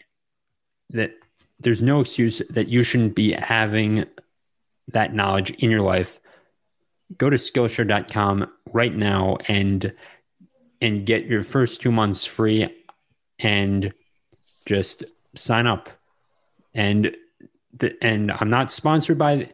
that 0.90 1.12
there's 1.60 1.82
no 1.82 2.00
excuse 2.00 2.42
that 2.50 2.68
you 2.68 2.82
shouldn't 2.82 3.14
be 3.14 3.32
having 3.32 4.04
that 4.92 5.14
knowledge 5.14 5.50
in 5.50 5.70
your 5.70 5.82
life. 5.82 6.20
Go 7.16 7.30
to 7.30 7.36
Skillshare.com 7.36 8.50
right 8.72 8.94
now 8.94 9.36
and 9.48 9.92
and 10.80 11.04
get 11.04 11.26
your 11.26 11.42
first 11.42 11.82
two 11.82 11.92
months 11.92 12.24
free 12.24 12.68
and 13.38 13.92
just 14.66 15.04
sign 15.34 15.66
up. 15.66 15.90
And 16.74 17.14
the, 17.76 17.96
and 18.02 18.32
I'm 18.32 18.50
not 18.50 18.72
sponsored 18.72 19.18
by 19.18 19.50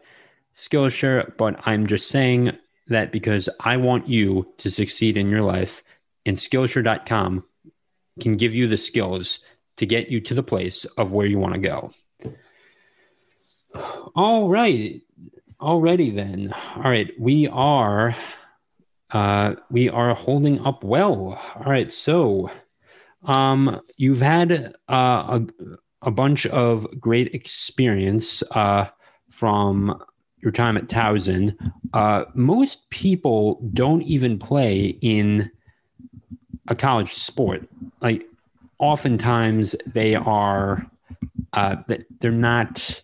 Skillshare, 0.54 1.36
but 1.36 1.60
I'm 1.66 1.86
just 1.86 2.08
saying 2.08 2.56
that 2.88 3.12
because 3.12 3.48
I 3.60 3.76
want 3.76 4.08
you 4.08 4.46
to 4.58 4.70
succeed 4.70 5.16
in 5.16 5.28
your 5.28 5.42
life, 5.42 5.82
and 6.24 6.36
Skillshare.com 6.36 7.44
can 8.20 8.32
give 8.34 8.54
you 8.54 8.68
the 8.68 8.78
skills 8.78 9.40
to 9.76 9.86
get 9.86 10.10
you 10.10 10.20
to 10.20 10.34
the 10.34 10.42
place 10.42 10.84
of 10.96 11.12
where 11.12 11.26
you 11.26 11.38
want 11.38 11.54
to 11.54 11.60
go. 11.60 11.90
All 14.14 14.48
right. 14.48 15.02
Already 15.60 16.10
then. 16.10 16.54
All 16.76 16.82
right. 16.82 17.10
We 17.18 17.48
are 17.48 18.14
uh 19.10 19.54
we 19.70 19.88
are 19.88 20.14
holding 20.14 20.64
up 20.66 20.84
well. 20.84 21.40
All 21.56 21.64
right. 21.64 21.90
So 21.92 22.50
um 23.24 23.80
you've 23.96 24.20
had 24.20 24.74
uh 24.88 25.40
a, 25.40 25.46
a 26.02 26.10
bunch 26.10 26.46
of 26.46 26.86
great 27.00 27.34
experience 27.34 28.42
uh 28.50 28.88
from 29.30 30.02
your 30.46 30.52
time 30.52 30.76
at 30.76 30.86
Towson, 30.86 31.56
uh, 31.92 32.24
most 32.34 32.88
people 32.90 33.60
don't 33.72 34.02
even 34.02 34.38
play 34.38 34.96
in 35.00 35.50
a 36.68 36.76
college 36.76 37.14
sport. 37.14 37.68
Like, 38.00 38.28
oftentimes 38.78 39.74
they 39.86 40.14
are, 40.14 40.88
uh, 41.52 41.76
they're 42.20 42.30
not. 42.30 43.02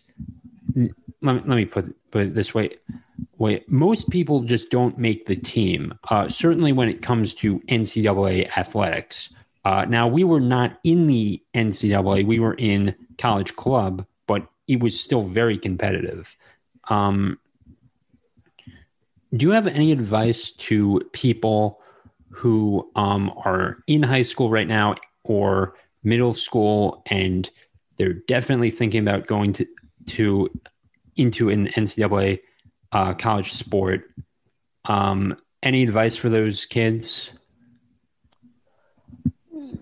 Let 1.23 1.35
me, 1.35 1.41
let 1.45 1.55
me 1.55 1.65
put 1.65 2.11
put 2.11 2.21
it 2.21 2.35
this 2.35 2.53
way. 2.53 2.77
Wait, 3.37 3.69
most 3.69 4.09
people 4.09 4.43
just 4.43 4.69
don't 4.69 4.97
make 4.97 5.25
the 5.25 5.35
team. 5.35 5.97
Uh, 6.09 6.29
certainly, 6.29 6.71
when 6.71 6.89
it 6.89 7.01
comes 7.01 7.33
to 7.35 7.59
NCAA 7.61 8.55
athletics. 8.57 9.33
Uh, 9.65 9.85
now, 9.85 10.07
we 10.07 10.25
were 10.25 10.41
not 10.41 10.77
in 10.83 11.07
the 11.07 11.41
NCAA; 11.55 12.25
we 12.27 12.39
were 12.39 12.55
in 12.55 12.93
college 13.17 13.55
club, 13.55 14.05
but 14.27 14.47
it 14.67 14.81
was 14.81 14.99
still 14.99 15.23
very 15.23 15.57
competitive. 15.57 16.35
Um, 16.89 17.39
do 19.35 19.47
you 19.47 19.51
have 19.51 19.67
any 19.67 19.91
advice 19.91 20.51
to 20.51 21.01
people 21.13 21.81
who 22.29 22.89
um, 22.95 23.31
are 23.45 23.77
in 23.87 24.03
high 24.03 24.21
school 24.21 24.49
right 24.49 24.67
now 24.67 24.95
or 25.23 25.75
middle 26.03 26.33
school 26.33 27.01
and 27.07 27.49
they're 27.97 28.13
definitely 28.13 28.69
thinking 28.69 29.01
about 29.01 29.27
going 29.27 29.53
to 29.53 29.65
to 30.05 30.49
into 31.15 31.49
an 31.49 31.67
NCAA 31.67 32.39
uh, 32.91 33.13
college 33.13 33.53
sport. 33.53 34.09
Um, 34.85 35.37
any 35.61 35.83
advice 35.83 36.15
for 36.15 36.29
those 36.29 36.65
kids? 36.65 37.31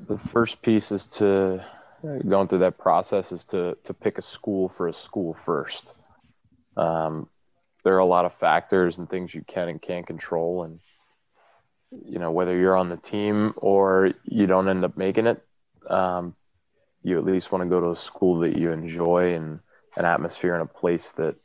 The 0.07 0.17
first 0.29 0.61
piece 0.61 0.91
is 0.91 1.07
to 1.07 1.63
going 2.27 2.47
through 2.47 2.59
that 2.59 2.77
process 2.77 3.31
is 3.31 3.45
to 3.45 3.77
to 3.83 3.93
pick 3.93 4.17
a 4.17 4.21
school 4.21 4.69
for 4.69 4.87
a 4.87 4.93
school 4.93 5.33
first. 5.33 5.93
Um, 6.77 7.29
there 7.83 7.95
are 7.95 7.99
a 7.99 8.05
lot 8.05 8.25
of 8.25 8.33
factors 8.33 8.99
and 8.99 9.09
things 9.09 9.33
you 9.33 9.43
can 9.43 9.69
and 9.69 9.81
can't 9.81 10.05
control, 10.05 10.63
and 10.63 10.79
you 12.05 12.19
know 12.19 12.31
whether 12.31 12.55
you're 12.55 12.75
on 12.75 12.89
the 12.89 12.97
team 12.97 13.53
or 13.57 14.13
you 14.23 14.47
don't 14.47 14.69
end 14.69 14.85
up 14.85 14.97
making 14.97 15.27
it. 15.27 15.41
Um, 15.89 16.35
you 17.03 17.17
at 17.17 17.25
least 17.25 17.51
want 17.51 17.63
to 17.63 17.69
go 17.69 17.81
to 17.81 17.91
a 17.91 17.95
school 17.95 18.39
that 18.39 18.57
you 18.57 18.71
enjoy 18.71 19.33
and 19.33 19.59
an 19.95 20.05
atmosphere 20.05 20.53
and 20.53 20.63
a 20.63 20.65
place 20.65 21.11
that 21.13 21.35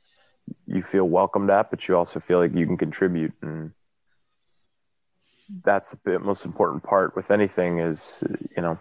you 0.67 0.83
feel 0.83 1.09
welcomed 1.09 1.50
at, 1.50 1.71
but 1.71 1.88
you 1.88 1.97
also 1.97 2.21
feel 2.21 2.38
like 2.38 2.55
you 2.55 2.67
can 2.67 2.76
contribute. 2.76 3.33
And 3.43 3.73
that's 5.65 5.97
the 6.05 6.19
most 6.19 6.45
important 6.45 6.83
part 6.83 7.17
with 7.17 7.31
anything 7.31 7.79
is, 7.79 8.23
you 8.57 8.62
know, 8.62 8.79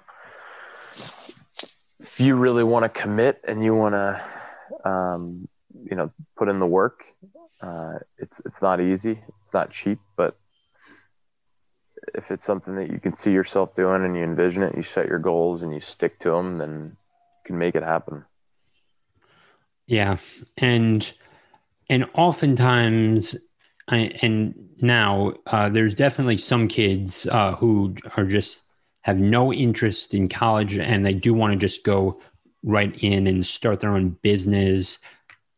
if 2.00 2.20
you 2.20 2.36
really 2.36 2.64
want 2.64 2.84
to 2.84 2.90
commit 2.90 3.42
and 3.48 3.64
you 3.64 3.76
want 3.76 3.94
to, 3.94 4.90
um, 4.90 5.48
you 5.90 5.96
know, 5.96 6.12
put 6.38 6.50
in 6.50 6.60
the 6.60 6.68
work, 6.68 7.04
uh, 7.62 7.96
it's, 8.18 8.42
it's 8.46 8.62
not 8.62 8.80
easy. 8.80 9.20
It's 9.42 9.54
not 9.54 9.72
cheap, 9.72 10.00
but 10.16 10.38
if 12.14 12.32
it's 12.32 12.46
something 12.46 12.76
that 12.76 12.92
you 12.92 13.00
can 13.00 13.16
see 13.16 13.32
yourself 13.32 13.74
doing 13.74 14.06
and 14.06 14.16
you 14.16 14.24
envision 14.24 14.64
it, 14.64 14.76
you 14.76 14.84
set 14.84 15.08
your 15.08 15.20
goals 15.20 15.64
and 15.64 15.74
you 15.74 15.82
stick 15.82 16.20
to 16.20 16.30
them, 16.30 16.58
then 16.58 16.98
you 16.98 17.46
can 17.46 17.58
make 17.58 17.76
it 17.76 17.84
happen. 17.84 18.26
Yeah, 19.88 20.18
and 20.58 21.12
and 21.90 22.06
oftentimes, 22.16 23.36
I, 23.88 24.12
and 24.22 24.56
now 24.82 25.34
uh, 25.48 25.70
there's 25.70 25.94
definitely 25.94 26.38
some 26.38 26.68
kids 26.68 27.28
uh, 27.28 27.56
who 27.56 27.96
are 28.18 28.26
just 28.26 28.64
have 29.02 29.18
no 29.18 29.54
interest 29.54 30.16
in 30.16 30.28
college 30.28 30.78
and 30.78 31.06
they 31.06 31.14
do 31.14 31.34
want 31.34 31.54
to 31.54 31.60
just 31.60 31.84
go 31.84 32.20
right 32.64 32.96
in 33.04 33.28
and 33.28 33.46
start 33.46 33.80
their 33.80 33.92
own 33.96 34.18
business. 34.24 34.98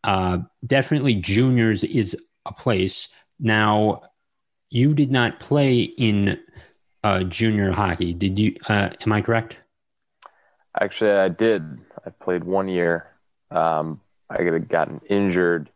Uh, 0.03 0.39
definitely, 0.65 1.15
juniors 1.15 1.83
is 1.85 2.15
a 2.45 2.51
place 2.53 3.07
now 3.39 4.01
you 4.69 4.93
did 4.93 5.11
not 5.11 5.39
play 5.39 5.81
in 5.81 6.39
uh, 7.03 7.23
junior 7.23 7.71
hockey, 7.71 8.13
did 8.13 8.37
you? 8.37 8.55
Uh, 8.67 8.89
am 9.05 9.11
I 9.13 9.21
correct? 9.21 9.57
Actually, 10.79 11.11
I 11.11 11.29
did. 11.29 11.63
I 12.05 12.09
played 12.09 12.43
one 12.43 12.67
year. 12.67 13.07
Um, 13.51 14.01
I 14.29 14.41
had 14.41 14.67
gotten 14.67 15.01
injured 15.09 15.69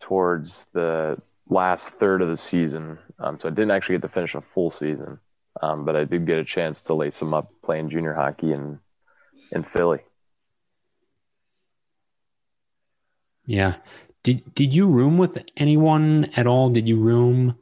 towards 0.00 0.66
the 0.72 1.20
last 1.48 1.94
third 1.94 2.22
of 2.22 2.28
the 2.28 2.36
season, 2.36 2.98
um, 3.18 3.38
so 3.40 3.48
I 3.48 3.50
didn't 3.50 3.70
actually 3.72 3.96
get 3.96 4.02
to 4.02 4.08
finish 4.08 4.34
a 4.34 4.40
full 4.40 4.70
season. 4.70 5.18
Um, 5.62 5.84
but 5.84 5.94
I 5.94 6.04
did 6.04 6.26
get 6.26 6.38
a 6.38 6.44
chance 6.44 6.82
to 6.82 6.94
lace 6.94 7.18
them 7.18 7.32
up 7.32 7.52
playing 7.62 7.90
junior 7.90 8.12
hockey 8.12 8.52
in 8.52 8.80
in 9.52 9.62
Philly. 9.62 10.00
Yeah. 13.46 13.76
Did 14.22 14.54
did 14.54 14.74
you 14.74 14.88
room 14.88 15.18
with 15.18 15.44
anyone 15.56 16.30
at 16.36 16.46
all? 16.46 16.70
Did 16.70 16.88
you 16.88 16.96
room 16.96 17.58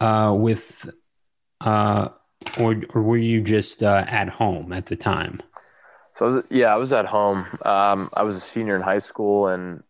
uh, 0.00 0.34
with, 0.36 0.88
uh, 1.60 2.08
or 2.58 2.76
or 2.94 3.02
were 3.02 3.16
you 3.16 3.40
just 3.42 3.82
uh, 3.82 4.04
at 4.06 4.28
home 4.28 4.72
at 4.72 4.86
the 4.86 4.96
time? 4.96 5.42
So 6.16 6.24
I 6.24 6.28
was, 6.28 6.44
yeah, 6.48 6.72
I 6.72 6.76
was 6.76 6.94
at 6.94 7.04
home. 7.04 7.46
Um, 7.62 8.08
I 8.14 8.22
was 8.22 8.38
a 8.38 8.40
senior 8.40 8.74
in 8.74 8.80
high 8.80 9.00
school 9.00 9.48
and 9.48 9.82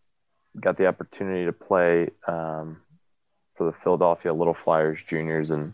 got 0.60 0.76
the 0.76 0.88
opportunity 0.88 1.44
to 1.44 1.52
play 1.52 2.10
um, 2.26 2.80
for 3.54 3.70
the 3.70 3.72
Philadelphia 3.72 4.34
Little 4.34 4.52
Flyers 4.52 5.00
juniors, 5.00 5.52
and 5.52 5.72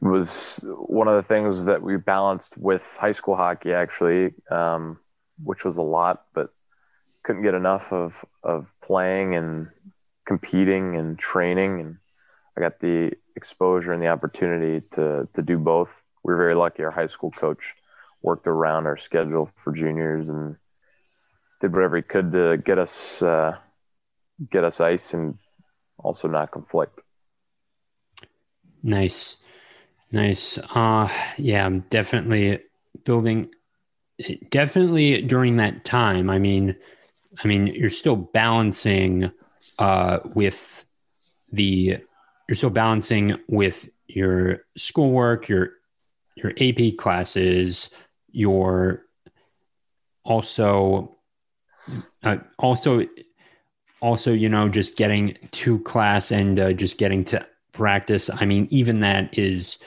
was 0.00 0.64
one 0.64 1.08
of 1.08 1.16
the 1.16 1.24
things 1.24 1.64
that 1.64 1.82
we 1.82 1.96
balanced 1.96 2.56
with 2.56 2.84
high 2.96 3.10
school 3.10 3.34
hockey 3.34 3.72
actually, 3.72 4.32
um, 4.48 5.00
which 5.42 5.64
was 5.64 5.76
a 5.76 5.82
lot, 5.82 6.26
but 6.32 6.50
couldn't 7.24 7.42
get 7.42 7.54
enough 7.54 7.92
of 7.92 8.24
of 8.44 8.68
playing 8.80 9.34
and 9.34 9.70
competing 10.24 10.94
and 10.94 11.18
training 11.18 11.80
and 11.80 11.96
I 12.56 12.60
got 12.60 12.78
the 12.78 13.10
exposure 13.34 13.92
and 13.92 14.00
the 14.00 14.06
opportunity 14.06 14.86
to 14.92 15.26
to 15.34 15.42
do 15.42 15.58
both. 15.58 15.90
We 16.22 16.32
were 16.32 16.38
very 16.38 16.54
lucky. 16.54 16.84
Our 16.84 16.92
high 16.92 17.06
school 17.06 17.32
coach 17.32 17.74
worked 18.22 18.46
around 18.46 18.86
our 18.86 18.96
schedule 18.96 19.50
for 19.62 19.72
juniors 19.72 20.28
and 20.28 20.56
did 21.60 21.72
whatever 21.72 21.96
he 21.96 22.02
could 22.02 22.32
to 22.32 22.56
get 22.58 22.78
us 22.78 23.22
uh, 23.22 23.56
get 24.50 24.64
us 24.64 24.80
ice 24.80 25.14
and 25.14 25.38
also 25.98 26.28
not 26.28 26.50
conflict. 26.50 27.02
Nice, 28.82 29.36
nice. 30.12 30.58
Uh, 30.74 31.08
yeah, 31.36 31.66
I'm 31.66 31.80
definitely 31.90 32.60
building. 33.04 33.50
Definitely 34.50 35.22
during 35.22 35.56
that 35.56 35.84
time. 35.84 36.28
I 36.28 36.38
mean, 36.38 36.74
I 37.42 37.46
mean, 37.46 37.68
you're 37.68 37.90
still 37.90 38.16
balancing 38.16 39.30
uh, 39.78 40.18
with 40.34 40.84
the 41.52 41.98
you're 42.48 42.56
still 42.56 42.70
balancing 42.70 43.36
with 43.48 43.88
your 44.06 44.64
schoolwork, 44.76 45.48
your 45.48 45.70
your 46.36 46.52
AP 46.60 46.96
classes, 46.96 47.90
your 48.30 49.06
also 50.24 51.16
uh, 52.22 52.36
also 52.58 53.06
also 54.00 54.32
you 54.32 54.48
know 54.48 54.68
just 54.68 54.96
getting 54.96 55.36
to 55.52 55.78
class 55.80 56.30
and 56.30 56.60
uh, 56.60 56.72
just 56.72 56.98
getting 56.98 57.24
to 57.24 57.46
practice. 57.72 58.28
I 58.28 58.44
mean, 58.44 58.66
even 58.70 59.00
that 59.00 59.36
is 59.38 59.78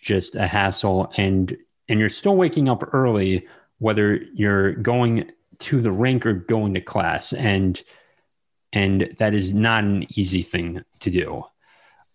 just 0.00 0.34
a 0.34 0.46
hassle, 0.46 1.12
and 1.16 1.56
and 1.88 2.00
you're 2.00 2.08
still 2.08 2.36
waking 2.36 2.68
up 2.68 2.94
early, 2.94 3.46
whether 3.78 4.16
you're 4.34 4.72
going 4.72 5.30
to 5.60 5.80
the 5.80 5.92
rink 5.92 6.26
or 6.26 6.32
going 6.32 6.74
to 6.74 6.80
class, 6.80 7.32
and 7.32 7.80
and 8.72 9.14
that 9.18 9.34
is 9.34 9.54
not 9.54 9.84
an 9.84 10.06
easy 10.18 10.42
thing 10.42 10.84
to 11.00 11.10
do. 11.10 11.44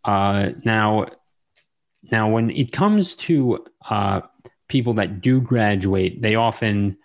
Uh, 0.04 0.50
now, 0.66 1.06
now 2.12 2.30
when 2.30 2.50
it 2.50 2.72
comes 2.72 3.16
to 3.16 3.66
uh, 3.90 4.22
people 4.70 4.94
that 4.94 5.20
do 5.20 5.42
graduate, 5.42 6.22
they 6.22 6.36
often 6.36 6.98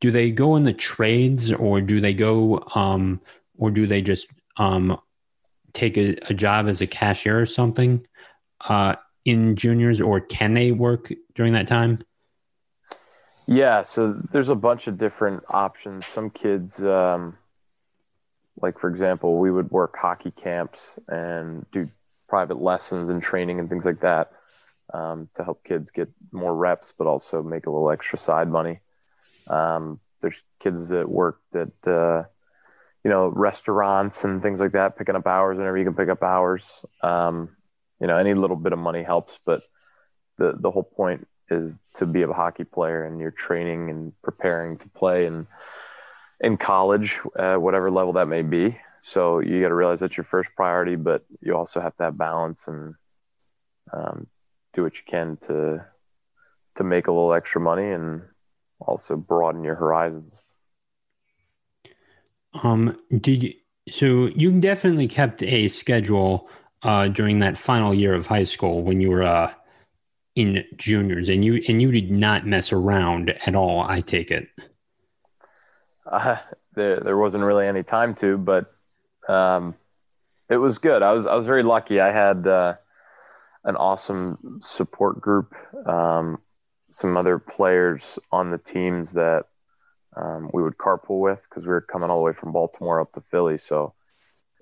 do 0.00 0.10
they 0.10 0.30
go 0.30 0.56
in 0.56 0.64
the 0.64 0.72
trades 0.72 1.52
or 1.52 1.80
do 1.80 2.00
they 2.00 2.14
go 2.14 2.64
um, 2.74 3.20
or 3.58 3.70
do 3.70 3.86
they 3.86 4.02
just 4.02 4.28
um, 4.56 4.98
take 5.72 5.96
a, 5.96 6.16
a, 6.28 6.34
job 6.34 6.66
as 6.66 6.80
a 6.80 6.86
cashier 6.86 7.40
or 7.40 7.46
something 7.46 8.04
uh, 8.62 8.96
in 9.24 9.54
juniors 9.56 10.00
or 10.00 10.20
can 10.20 10.54
they 10.54 10.72
work 10.72 11.12
during 11.34 11.52
that 11.52 11.68
time? 11.68 12.02
Yeah, 13.46 13.82
so 13.82 14.12
there's 14.32 14.48
a 14.48 14.54
bunch 14.54 14.86
of 14.86 14.96
different 14.96 15.42
options. 15.48 16.06
Some 16.06 16.30
kids, 16.30 16.82
um, 16.82 17.36
like 18.60 18.78
for 18.78 18.88
example, 18.88 19.38
we 19.38 19.50
would 19.50 19.70
work 19.70 19.96
hockey 19.96 20.30
camps 20.30 20.94
and 21.08 21.66
do 21.72 21.86
private 22.28 22.60
lessons 22.60 23.10
and 23.10 23.22
training 23.22 23.58
and 23.58 23.68
things 23.68 23.84
like 23.84 24.00
that 24.00 24.30
um, 24.92 25.28
to 25.34 25.44
help 25.44 25.64
kids 25.64 25.90
get 25.90 26.08
more 26.32 26.54
reps, 26.54 26.92
but 26.96 27.06
also 27.06 27.42
make 27.42 27.66
a 27.66 27.70
little 27.70 27.90
extra 27.90 28.18
side 28.18 28.48
money. 28.48 28.80
Um, 29.48 30.00
there's 30.20 30.42
kids 30.58 30.88
that 30.88 31.08
work 31.08 31.40
at, 31.54 31.88
uh, 31.88 32.24
you 33.04 33.10
know, 33.10 33.28
restaurants 33.28 34.24
and 34.24 34.42
things 34.42 34.60
like 34.60 34.72
that, 34.72 34.96
picking 34.96 35.16
up 35.16 35.26
hours 35.26 35.56
whenever 35.56 35.78
you 35.78 35.84
can 35.84 35.94
pick 35.94 36.08
up 36.08 36.22
hours. 36.22 36.84
Um, 37.02 37.56
you 38.00 38.06
know, 38.06 38.16
any 38.16 38.34
little 38.34 38.56
bit 38.56 38.72
of 38.72 38.78
money 38.78 39.02
helps, 39.02 39.38
but 39.44 39.62
the, 40.38 40.56
the 40.58 40.70
whole 40.70 40.82
point 40.82 41.26
is 41.50 41.78
to 41.94 42.06
be 42.06 42.22
a 42.22 42.32
hockey 42.32 42.64
player 42.64 43.04
and 43.04 43.20
you're 43.20 43.30
training 43.30 43.90
and 43.90 44.12
preparing 44.22 44.78
to 44.78 44.88
play 44.88 45.26
in, 45.26 45.46
in 46.40 46.56
college, 46.56 47.18
uh, 47.36 47.56
whatever 47.56 47.90
level 47.90 48.14
that 48.14 48.28
may 48.28 48.42
be. 48.42 48.78
So 49.02 49.40
you 49.40 49.60
got 49.60 49.68
to 49.68 49.74
realize 49.74 50.00
that's 50.00 50.16
your 50.16 50.24
first 50.24 50.50
priority, 50.54 50.96
but 50.96 51.24
you 51.40 51.56
also 51.56 51.80
have 51.80 51.96
to 51.96 52.04
have 52.04 52.18
balance 52.18 52.68
and 52.68 52.94
um, 53.92 54.26
do 54.72 54.82
what 54.82 54.96
you 54.96 55.02
can 55.06 55.36
to 55.48 55.84
to 56.76 56.84
make 56.84 57.08
a 57.08 57.12
little 57.12 57.32
extra 57.32 57.60
money 57.60 57.90
and 57.90 58.22
also 58.78 59.16
broaden 59.16 59.64
your 59.64 59.74
horizons. 59.74 60.34
Um, 62.62 62.96
did 63.20 63.42
you, 63.42 63.54
so 63.88 64.28
you 64.34 64.52
definitely 64.60 65.08
kept 65.08 65.42
a 65.42 65.68
schedule 65.68 66.48
uh, 66.82 67.08
during 67.08 67.40
that 67.40 67.58
final 67.58 67.92
year 67.92 68.14
of 68.14 68.26
high 68.26 68.44
school 68.44 68.82
when 68.82 69.00
you 69.00 69.10
were 69.10 69.22
uh, 69.22 69.52
in 70.34 70.64
juniors, 70.76 71.28
and 71.28 71.44
you 71.44 71.62
and 71.68 71.82
you 71.82 71.90
did 71.90 72.10
not 72.10 72.46
mess 72.46 72.72
around 72.72 73.34
at 73.46 73.54
all. 73.54 73.80
I 73.80 74.00
take 74.00 74.30
it. 74.30 74.48
Uh, 76.06 76.38
there, 76.74 77.00
there 77.00 77.16
wasn't 77.16 77.44
really 77.44 77.66
any 77.66 77.82
time 77.82 78.14
to, 78.16 78.38
but 78.38 78.72
um, 79.28 79.74
it 80.48 80.56
was 80.56 80.78
good. 80.78 81.02
I 81.02 81.12
was 81.12 81.26
I 81.26 81.34
was 81.34 81.46
very 81.46 81.62
lucky. 81.62 82.00
I 82.00 82.10
had 82.10 82.46
uh, 82.46 82.76
an 83.64 83.76
awesome 83.76 84.60
support 84.62 85.20
group, 85.20 85.54
um, 85.86 86.38
some 86.90 87.16
other 87.16 87.38
players 87.38 88.18
on 88.32 88.50
the 88.50 88.58
teams 88.58 89.12
that 89.12 89.46
um, 90.16 90.50
we 90.52 90.62
would 90.62 90.76
carpool 90.76 91.20
with 91.20 91.42
because 91.48 91.64
we 91.64 91.70
were 91.70 91.80
coming 91.80 92.10
all 92.10 92.18
the 92.18 92.24
way 92.24 92.32
from 92.32 92.52
Baltimore 92.52 93.00
up 93.00 93.12
to 93.12 93.20
Philly. 93.30 93.58
So 93.58 93.94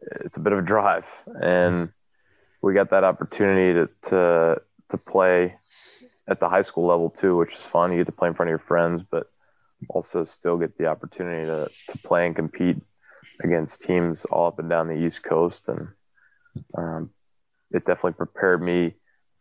it's 0.01 0.37
a 0.37 0.41
bit 0.41 0.53
of 0.53 0.59
a 0.59 0.63
drive, 0.63 1.07
and 1.41 1.91
we 2.63 2.75
got 2.75 2.91
that 2.91 3.05
opportunity 3.05 3.75
to 3.75 4.11
to 4.11 4.63
to 4.91 4.99
play 4.99 5.57
at 6.29 6.41
the 6.41 6.49
high 6.49 6.63
school 6.63 6.87
level 6.87 7.11
too, 7.11 7.37
which 7.37 7.55
is 7.55 7.65
fun. 7.65 7.93
You 7.93 7.99
get 7.99 8.07
to 8.07 8.13
play 8.13 8.29
in 8.29 8.35
front 8.35 8.49
of 8.49 8.53
your 8.53 8.67
friends, 8.67 9.03
but 9.03 9.31
also 9.89 10.25
still 10.25 10.57
get 10.57 10.77
the 10.77 10.87
opportunity 10.87 11.47
to 11.47 11.71
to 11.89 11.99
play 11.99 12.27
and 12.27 12.37
compete 12.37 12.77
against 13.43 13.83
teams 13.83 14.25
all 14.27 14.49
up 14.49 14.59
and 14.59 14.69
down 14.69 14.89
the 14.89 14.95
East 15.07 15.23
Coast, 15.23 15.69
and 15.69 15.89
um, 16.77 17.11
it 17.71 17.85
definitely 17.87 18.13
prepared 18.13 18.63
me 18.63 18.95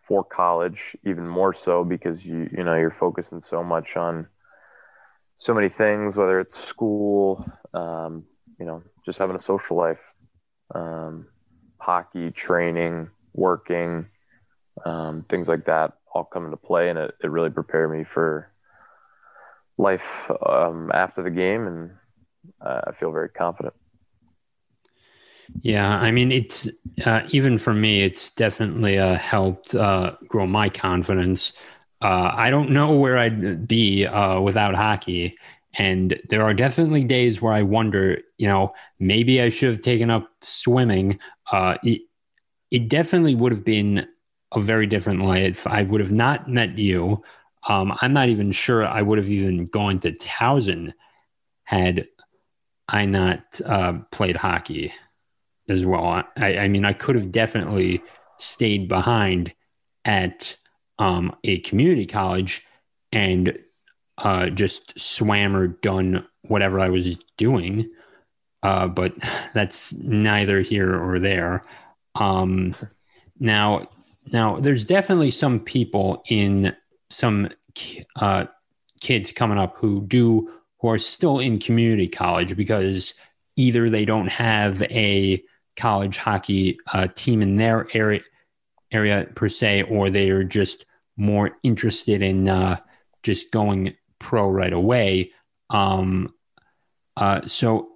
for 0.08 0.24
college 0.24 0.96
even 1.06 1.28
more 1.28 1.54
so 1.54 1.84
because 1.84 2.26
you 2.26 2.50
you 2.56 2.64
know 2.64 2.76
you're 2.76 2.92
focusing 2.92 3.42
so 3.42 3.64
much 3.64 3.96
on 3.98 4.28
so 5.36 5.54
many 5.54 5.70
things, 5.70 6.16
whether 6.16 6.40
it's 6.40 6.58
school, 6.58 7.46
um, 7.74 8.24
you 8.60 8.66
know, 8.66 8.82
just 9.06 9.20
having 9.20 9.36
a 9.36 9.40
social 9.40 9.78
life, 9.78 10.02
um, 10.74 11.28
hockey, 11.80 12.32
training, 12.32 13.10
working, 13.34 14.08
um, 14.86 15.24
things 15.30 15.48
like 15.48 15.66
that 15.66 15.94
all 16.14 16.24
come 16.26 16.46
into 16.46 16.58
play. 16.58 16.90
And 16.90 16.98
it, 17.00 17.14
it 17.24 17.32
really 17.32 17.50
prepared 17.50 17.92
me 17.92 18.04
for 18.04 18.52
life 19.78 20.30
um, 20.46 20.92
after 20.94 21.24
the 21.24 21.30
game. 21.32 21.68
And 21.68 21.92
uh, 22.66 22.82
I 22.88 22.92
feel 22.94 23.12
very 23.12 23.30
confident. 23.30 23.74
Yeah, 25.62 25.90
I 25.98 26.12
mean, 26.12 26.32
it's 26.32 26.68
uh, 27.06 27.22
even 27.30 27.58
for 27.58 27.74
me, 27.74 28.02
it's 28.04 28.30
definitely 28.32 28.98
uh, 29.00 29.16
helped 29.16 29.76
uh, 29.76 30.16
grow 30.28 30.46
my 30.46 30.70
confidence. 30.70 31.54
Uh, 32.02 32.32
I 32.34 32.50
don't 32.50 32.72
know 32.72 32.96
where 32.96 33.18
I'd 33.18 33.68
be 33.68 34.06
uh, 34.06 34.40
without 34.42 34.76
hockey. 34.76 35.36
And 35.78 36.20
there 36.30 36.44
are 36.44 36.54
definitely 36.54 37.04
days 37.04 37.42
where 37.42 37.54
I 37.54 37.62
wonder, 37.62 38.20
you 38.38 38.48
know, 38.48 38.74
maybe 39.00 39.42
I 39.42 39.50
should 39.50 39.70
have 39.74 39.82
taken 39.82 40.10
up 40.10 40.30
swimming. 40.42 41.20
Uh, 41.52 41.78
it, 41.84 42.02
it 42.72 42.90
definitely 42.90 43.36
would 43.36 43.52
have 43.52 43.66
been 43.66 44.08
a 44.54 44.62
very 44.62 44.88
different 44.88 45.24
life. 45.24 45.68
I 45.68 45.84
would 45.84 46.02
have 46.02 46.12
not 46.12 46.50
met 46.50 46.78
you. 46.78 47.24
Um, 47.70 47.94
I'm 48.02 48.14
not 48.14 48.30
even 48.30 48.52
sure 48.52 48.86
I 48.86 49.02
would 49.02 49.18
have 49.20 49.30
even 49.30 49.68
gone 49.68 50.00
to 50.02 50.12
Towson 50.14 50.94
had 51.64 52.08
I 52.90 53.06
not 53.06 53.62
played 54.12 54.38
hockey 54.38 54.94
as 55.70 55.86
well. 55.86 56.24
I, 56.38 56.58
I, 56.58 56.68
mean, 56.68 56.86
I 56.86 56.94
could 56.94 57.16
have 57.16 57.32
definitely 57.32 58.02
stayed 58.38 58.88
behind 58.88 59.54
at 60.06 60.56
um, 61.00 61.36
a 61.44 61.60
community 61.60 62.06
college 62.06 62.64
and 63.12 63.58
uh, 64.18 64.50
just 64.50 65.00
swam 65.00 65.56
or 65.56 65.68
done 65.68 66.26
whatever 66.44 66.80
I 66.80 66.90
was 66.90 67.18
doing. 67.38 67.90
Uh, 68.64 68.88
but 68.88 69.14
that's 69.54 69.94
neither 69.94 70.62
here 70.62 70.96
or 70.96 71.20
there. 71.20 71.64
Um, 72.16 72.76
now, 73.40 73.88
now 74.32 74.60
there's 74.60 74.84
definitely 74.84 75.32
some 75.32 75.60
people 75.60 76.24
in 76.28 76.76
some 77.10 77.50
uh, 78.16 78.46
kids 79.02 79.32
coming 79.32 79.58
up 79.58 79.78
who 79.78 80.02
do 80.08 80.52
who 80.80 80.90
are 80.90 81.00
still 81.00 81.40
in 81.40 81.60
community 81.60 82.08
college 82.08 82.56
because 82.56 83.14
either 83.56 83.90
they 83.90 84.06
don't 84.06 84.28
have 84.28 84.82
a 84.84 85.44
college 85.78 86.18
hockey 86.18 86.80
uh, 86.94 87.08
team 87.16 87.42
in 87.42 87.58
their 87.58 87.88
area 87.94 88.22
area 88.92 89.28
per 89.36 89.50
se, 89.50 89.84
or 89.84 90.10
they 90.10 90.30
are 90.30 90.44
just 90.44 90.86
more 91.18 91.58
interested 91.64 92.22
in 92.22 92.48
uh, 92.48 92.78
just 93.24 93.52
going 93.52 93.94
pro 94.20 94.50
right 94.50 94.74
away. 94.74 95.32
Um, 95.70 96.34
uh, 97.18 97.42
so 97.48 97.90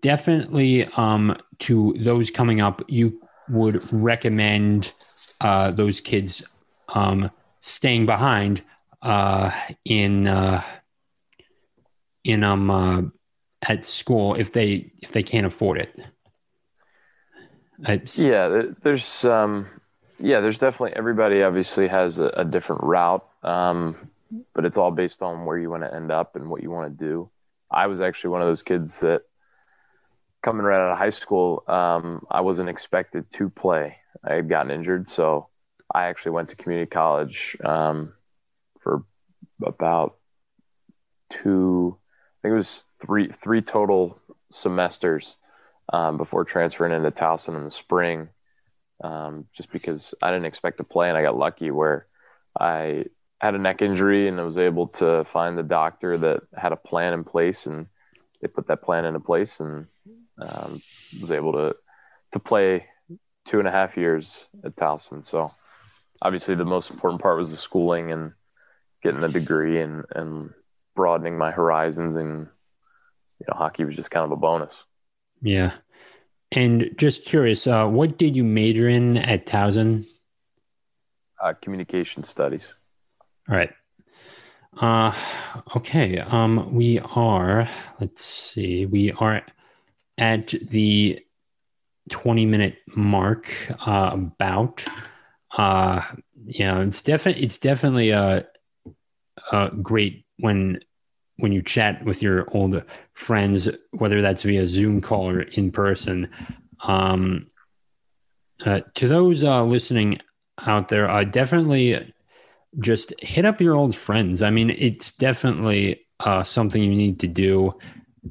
definitely 0.00 0.86
um, 0.96 1.36
to 1.60 1.94
those 1.98 2.30
coming 2.30 2.60
up, 2.60 2.82
you 2.88 3.20
would 3.48 3.82
recommend 3.92 4.92
uh, 5.40 5.70
those 5.70 6.00
kids 6.00 6.42
um, 6.88 7.30
staying 7.60 8.06
behind 8.06 8.62
uh, 9.02 9.50
in 9.84 10.26
uh, 10.28 10.62
in 12.24 12.44
um 12.44 12.70
uh, 12.70 13.02
at 13.62 13.84
school 13.84 14.34
if 14.34 14.52
they 14.52 14.92
if 15.02 15.12
they 15.12 15.22
can't 15.22 15.46
afford 15.46 15.78
it. 15.78 16.00
It's, 17.80 18.18
yeah, 18.18 18.62
there's 18.82 19.24
um, 19.24 19.66
yeah, 20.18 20.40
there's 20.40 20.58
definitely 20.58 20.94
everybody 20.96 21.42
obviously 21.42 21.88
has 21.88 22.18
a, 22.18 22.26
a 22.28 22.44
different 22.44 22.82
route, 22.84 23.26
um, 23.42 23.96
but 24.54 24.64
it's 24.64 24.78
all 24.78 24.90
based 24.90 25.22
on 25.22 25.44
where 25.44 25.58
you 25.58 25.70
want 25.70 25.82
to 25.82 25.94
end 25.94 26.12
up 26.12 26.36
and 26.36 26.48
what 26.48 26.62
you 26.62 26.70
want 26.70 26.96
to 26.96 27.04
do. 27.04 27.30
I 27.70 27.86
was 27.86 28.00
actually 28.00 28.30
one 28.30 28.42
of 28.42 28.48
those 28.48 28.62
kids 28.62 29.00
that 29.00 29.22
coming 30.42 30.62
right 30.62 30.80
out 30.80 30.92
of 30.92 30.98
high 30.98 31.10
school, 31.10 31.64
um, 31.68 32.26
I 32.30 32.40
wasn't 32.42 32.68
expected 32.68 33.30
to 33.32 33.48
play. 33.48 33.98
I 34.24 34.34
had 34.34 34.48
gotten 34.48 34.70
injured, 34.70 35.08
so 35.08 35.48
I 35.92 36.06
actually 36.06 36.32
went 36.32 36.50
to 36.50 36.56
community 36.56 36.90
college 36.90 37.56
um, 37.64 38.12
for 38.80 39.04
about 39.64 40.16
two. 41.30 41.96
I 41.98 42.42
think 42.42 42.52
it 42.52 42.58
was 42.58 42.86
three 43.04 43.28
three 43.28 43.62
total 43.62 44.20
semesters 44.50 45.36
um, 45.90 46.16
before 46.16 46.44
transferring 46.44 46.92
into 46.92 47.10
Towson 47.10 47.56
in 47.56 47.64
the 47.64 47.70
spring. 47.70 48.28
Um, 49.02 49.46
just 49.52 49.72
because 49.72 50.14
I 50.22 50.30
didn't 50.30 50.46
expect 50.46 50.76
to 50.78 50.84
play, 50.84 51.08
and 51.08 51.18
I 51.18 51.22
got 51.22 51.36
lucky 51.36 51.70
where 51.70 52.06
I 52.58 53.06
had 53.40 53.56
a 53.56 53.58
neck 53.58 53.82
injury 53.82 54.28
and 54.28 54.38
I 54.38 54.44
was 54.44 54.56
able 54.56 54.86
to 54.88 55.26
find 55.32 55.58
the 55.58 55.64
doctor 55.64 56.16
that 56.18 56.42
had 56.56 56.72
a 56.72 56.76
plan 56.76 57.12
in 57.12 57.24
place, 57.24 57.66
and 57.66 57.86
they 58.40 58.48
put 58.48 58.68
that 58.68 58.82
plan 58.82 59.04
into 59.04 59.18
place, 59.18 59.58
and 59.58 59.86
um, 60.38 60.80
was 61.20 61.32
able 61.32 61.52
to 61.52 61.74
to 62.32 62.38
play 62.38 62.86
two 63.46 63.58
and 63.58 63.68
a 63.68 63.72
half 63.72 63.96
years 63.96 64.46
at 64.64 64.76
Towson. 64.76 65.24
So 65.24 65.48
obviously 66.20 66.54
the 66.54 66.64
most 66.64 66.90
important 66.90 67.20
part 67.20 67.38
was 67.38 67.50
the 67.50 67.56
schooling 67.56 68.12
and 68.12 68.32
getting 69.02 69.20
the 69.20 69.28
degree 69.28 69.80
and 69.80 70.04
and 70.14 70.50
broadening 70.94 71.36
my 71.36 71.50
horizons 71.50 72.16
and 72.16 72.46
you 73.40 73.46
know 73.48 73.56
hockey 73.56 73.84
was 73.84 73.96
just 73.96 74.10
kind 74.10 74.24
of 74.24 74.32
a 74.32 74.36
bonus. 74.36 74.84
Yeah. 75.42 75.74
And 76.52 76.90
just 76.96 77.24
curious, 77.24 77.66
uh, 77.66 77.86
what 77.86 78.18
did 78.18 78.36
you 78.36 78.44
major 78.44 78.88
in 78.88 79.16
at 79.16 79.46
Towson? 79.46 80.06
Uh, 81.42 81.54
communication 81.60 82.22
studies. 82.22 82.72
All 83.48 83.56
right. 83.56 83.72
Uh, 84.80 85.12
okay. 85.76 86.18
Um, 86.18 86.72
we 86.72 87.00
are, 87.00 87.68
let's 88.00 88.24
see, 88.24 88.86
we 88.86 89.12
are 89.12 89.42
at 90.16 90.54
the 90.62 91.20
20 92.10 92.46
minute 92.46 92.76
mark, 92.94 93.50
uh, 93.86 94.10
about, 94.12 94.84
uh, 95.56 96.02
you 96.46 96.64
know, 96.64 96.82
it's 96.82 97.02
definitely, 97.02 97.42
it's 97.42 97.58
definitely, 97.58 98.10
a, 98.10 98.46
a 99.50 99.70
great 99.70 100.24
when, 100.38 100.80
when 101.36 101.52
you 101.52 101.62
chat 101.62 102.04
with 102.04 102.22
your 102.22 102.46
old 102.54 102.82
friends, 103.14 103.68
whether 103.90 104.22
that's 104.22 104.42
via 104.42 104.66
Zoom 104.66 105.00
call 105.00 105.28
or 105.28 105.40
in 105.42 105.72
person. 105.72 106.28
Um, 106.84 107.46
uh, 108.64 108.80
to 108.94 109.08
those 109.08 109.42
uh, 109.42 109.64
listening 109.64 110.20
out 110.60 110.88
there, 110.88 111.10
uh, 111.10 111.24
definitely 111.24 112.12
just 112.78 113.12
hit 113.20 113.44
up 113.44 113.60
your 113.60 113.74
old 113.74 113.94
friends. 113.94 114.42
I 114.42 114.50
mean, 114.50 114.70
it's 114.70 115.12
definitely 115.12 116.06
uh, 116.20 116.42
something 116.44 116.82
you 116.82 116.94
need 116.94 117.20
to 117.20 117.28
do 117.28 117.74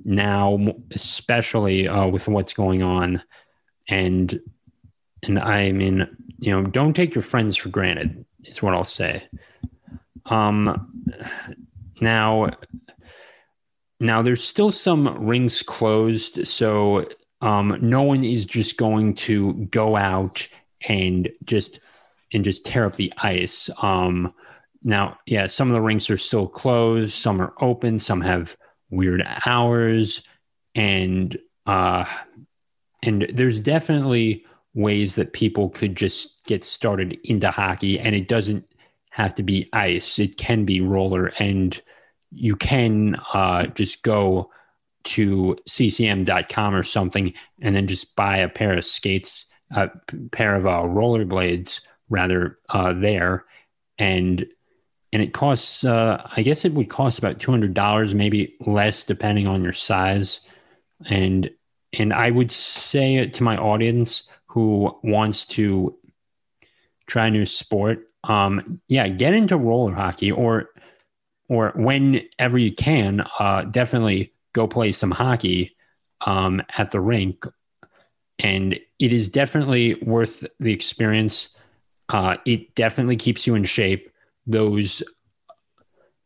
now, 0.06 0.74
especially 0.92 1.88
uh, 1.88 2.08
with 2.08 2.28
what's 2.28 2.54
going 2.54 2.82
on. 2.82 3.22
And 3.88 4.40
and 5.24 5.38
I 5.38 5.72
mean, 5.72 6.08
you 6.40 6.52
know, 6.52 6.68
don't 6.68 6.94
take 6.94 7.14
your 7.14 7.22
friends 7.22 7.56
for 7.58 7.70
granted. 7.70 8.26
Is 8.46 8.62
what 8.62 8.74
I'll 8.74 8.84
say. 8.84 9.24
Um, 10.26 11.06
now, 12.02 12.50
now 14.00 14.22
there's 14.22 14.44
still 14.44 14.72
some 14.72 15.26
rings 15.26 15.62
closed, 15.62 16.48
so 16.48 17.08
um, 17.42 17.78
no 17.82 18.02
one 18.02 18.24
is 18.24 18.46
just 18.46 18.78
going 18.78 19.14
to 19.16 19.54
go 19.72 19.96
out 19.96 20.48
and 20.88 21.30
just 21.44 21.80
and 22.34 22.44
just 22.44 22.66
tear 22.66 22.86
up 22.86 22.96
the 22.96 23.14
ice. 23.18 23.70
Um, 23.82 24.34
now, 24.84 25.18
yeah, 25.26 25.48
some 25.48 25.70
of 25.70 25.74
the 25.74 25.82
rinks 25.82 26.10
are 26.10 26.18
still 26.18 26.48
closed, 26.48 27.14
some 27.14 27.42
are 27.42 27.54
open, 27.60 28.00
some 28.00 28.22
have 28.22 28.58
weird 28.90 29.24
hours, 29.46 30.24
and 30.76 31.38
uh, 31.66 32.06
and 33.04 33.28
there's 33.34 33.60
definitely 33.60 34.46
ways 34.74 35.16
that 35.16 35.34
people 35.34 35.70
could 35.70 35.96
just 35.96 36.44
get 36.46 36.64
started 36.64 37.20
into 37.24 37.52
hockey, 37.52 38.00
and 38.00 38.16
it 38.16 38.28
doesn't 38.28 38.66
have 39.12 39.36
to 39.36 39.44
be 39.44 39.70
ice; 39.72 40.20
it 40.20 40.38
can 40.38 40.66
be 40.66 40.82
roller, 40.82 41.28
and 41.40 41.80
you 42.32 42.56
can 42.56 43.16
uh, 43.34 43.68
just 43.68 44.04
go 44.04 44.50
to 45.04 45.58
ccm.com 45.68 46.76
or 46.76 46.84
something 46.84 47.34
and 47.62 47.76
then 47.76 47.88
just 47.88 48.16
buy 48.16 48.38
a 48.38 48.50
pair 48.50 48.78
of 48.78 48.86
skates, 48.86 49.46
a 49.72 49.90
pair 50.32 50.56
of 50.56 50.66
uh, 50.68 50.84
rollerblades 50.84 51.82
rather 52.10 52.60
uh, 52.70 52.94
there, 52.94 53.46
and 53.98 54.46
and 55.14 55.22
it 55.22 55.34
costs. 55.34 55.84
Uh, 55.84 56.28
I 56.36 56.42
guess 56.42 56.66
it 56.66 56.74
would 56.74 56.90
cost 56.90 57.20
about 57.20 57.40
two 57.40 57.52
hundred 57.52 57.74
dollars, 57.74 58.14
maybe 58.14 58.56
less, 58.66 59.04
depending 59.04 59.48
on 59.48 59.64
your 59.64 59.74
size. 59.74 60.42
And 61.10 61.50
and 61.94 62.14
I 62.14 62.32
would 62.32 62.52
say 62.52 63.26
to 63.26 63.44
my 63.44 63.58
audience 63.58 64.24
who 64.48 64.98
wants 65.04 65.46
to 65.46 65.98
try 67.08 67.28
a 67.28 67.32
new 67.32 67.46
sport, 67.46 68.11
um, 68.24 68.82
yeah, 68.88 69.08
get 69.08 69.34
into 69.34 69.58
roller 69.58 69.94
hockey 69.94 70.32
or 70.32 70.70
or 71.50 71.74
whenever 71.76 72.58
you 72.58 72.74
can, 72.74 73.26
uh, 73.40 73.64
definitely 73.66 74.32
go 74.54 74.68
play 74.68 74.92
some 74.94 75.12
hockey 75.12 75.76
um, 76.22 76.62
at 76.78 76.92
the 76.92 77.02
rink. 77.02 77.46
And 78.40 78.80
it 79.00 79.12
is 79.12 79.28
definitely 79.28 79.96
worth 79.96 80.46
the 80.60 80.72
experience. 80.72 81.50
Uh, 82.08 82.38
it 82.46 82.74
definitely 82.76 83.18
keeps 83.18 83.46
you 83.46 83.56
in 83.56 83.66
shape. 83.66 84.10
Those 84.48 85.04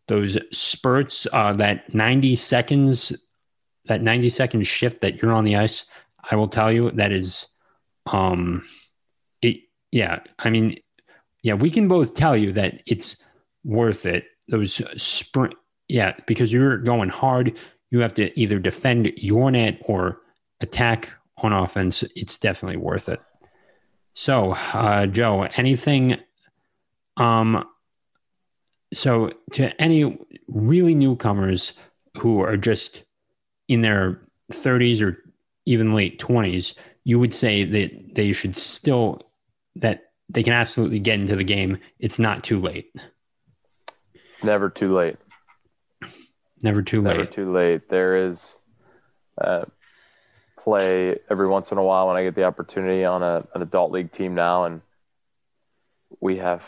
those 0.08 0.38
spurts, 0.52 1.26
uh, 1.34 1.54
that 1.54 1.94
ninety 1.94 2.36
seconds, 2.36 3.12
that 3.86 4.04
ninety 4.04 4.30
second 4.30 4.68
shift 4.68 5.02
that 5.02 5.22
you're 5.22 5.34
on 5.34 5.44
the 5.44 5.56
ice, 5.56 5.86
I 6.30 6.36
will 6.36 6.48
tell 6.48 6.72
you 6.72 6.92
that 6.92 7.12
is, 7.12 7.48
um, 8.06 8.62
it. 9.42 9.58
Yeah, 9.92 10.20
I 10.38 10.50
mean, 10.52 10.80
yeah, 11.46 11.54
we 11.54 11.70
can 11.70 11.88
both 11.88 12.16
tell 12.16 12.36
you 12.36 12.52
that 12.54 12.82
it's 12.88 13.24
worth 13.64 14.08
it. 14.08 14.26
Those 14.48 14.82
sprint, 15.00 15.54
yeah, 15.88 16.16
because 16.26 16.52
you're 16.52 16.80
going 16.80 17.10
hard. 17.10 17.56
You 17.92 18.00
have 18.00 18.16
to 18.16 18.38
either 18.40 18.58
defend 18.58 19.12
your 19.16 19.52
net 19.52 19.80
or 19.86 20.22
attack 20.60 21.12
on 21.38 21.54
offense. 21.54 22.04
It's 22.16 22.40
definitely 22.40 22.78
worth 22.78 23.10
it. 23.10 23.20
So, 24.14 24.54
uh, 24.54 25.06
Joe, 25.06 25.44
anything? 25.56 26.18
Um, 27.16 27.64
so 28.92 29.32
to 29.54 29.80
any 29.80 30.18
really 30.48 30.96
newcomers 30.96 31.74
who 32.18 32.42
are 32.42 32.58
just 32.58 33.04
in 33.68 33.84
their 33.84 34.20
30s 34.52 35.00
or 35.00 35.24
even 35.68 35.94
late 35.94 36.20
20s, 36.20 36.74
you 37.04 37.20
would 37.20 37.36
say 37.36 37.64
that 37.64 38.16
they 38.16 38.32
should 38.32 38.58
still 38.58 39.22
that 39.76 40.06
they 40.30 40.44
can 40.44 40.54
absolutely 40.54 41.00
get 41.00 41.20
into 41.20 41.36
the 41.36 41.44
game. 41.44 41.80
It's 42.00 42.20
not 42.20 42.44
too 42.44 42.60
late. 42.60 42.92
It's 44.14 44.44
never 44.44 44.70
too 44.70 44.94
late. 44.94 45.18
Never 46.62 46.82
too 46.82 47.00
it's 47.00 47.08
late. 47.08 47.18
Never 47.18 47.30
too 47.30 47.52
late. 47.52 47.90
There 47.90 48.16
is 48.16 48.58
uh, 49.40 49.66
play 50.58 51.20
every 51.30 51.48
once 51.48 51.72
in 51.72 51.78
a 51.78 51.84
while 51.84 52.08
when 52.08 52.18
I 52.18 52.24
get 52.24 52.36
the 52.36 52.46
opportunity 52.46 53.06
on 53.06 53.22
a, 53.24 53.46
an 53.54 53.62
adult 53.62 53.92
league 53.92 54.12
team 54.12 54.36
now, 54.36 54.66
and 54.66 54.82
we 56.20 56.38
have 56.38 56.66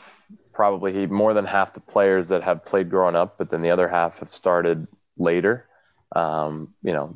probably 0.54 1.08
more 1.08 1.34
than 1.34 1.46
half 1.46 1.74
the 1.74 1.80
players 1.80 2.30
that 2.30 2.44
have 2.44 2.66
played 2.66 2.90
growing 2.90 3.16
up, 3.16 3.38
but 3.38 3.50
then 3.50 3.62
the 3.62 3.72
other 3.72 3.88
half 3.88 4.20
have 4.20 4.34
started 4.34 4.88
later. 5.18 5.66
Um, 6.16 6.74
you 6.84 6.94
know, 6.94 7.16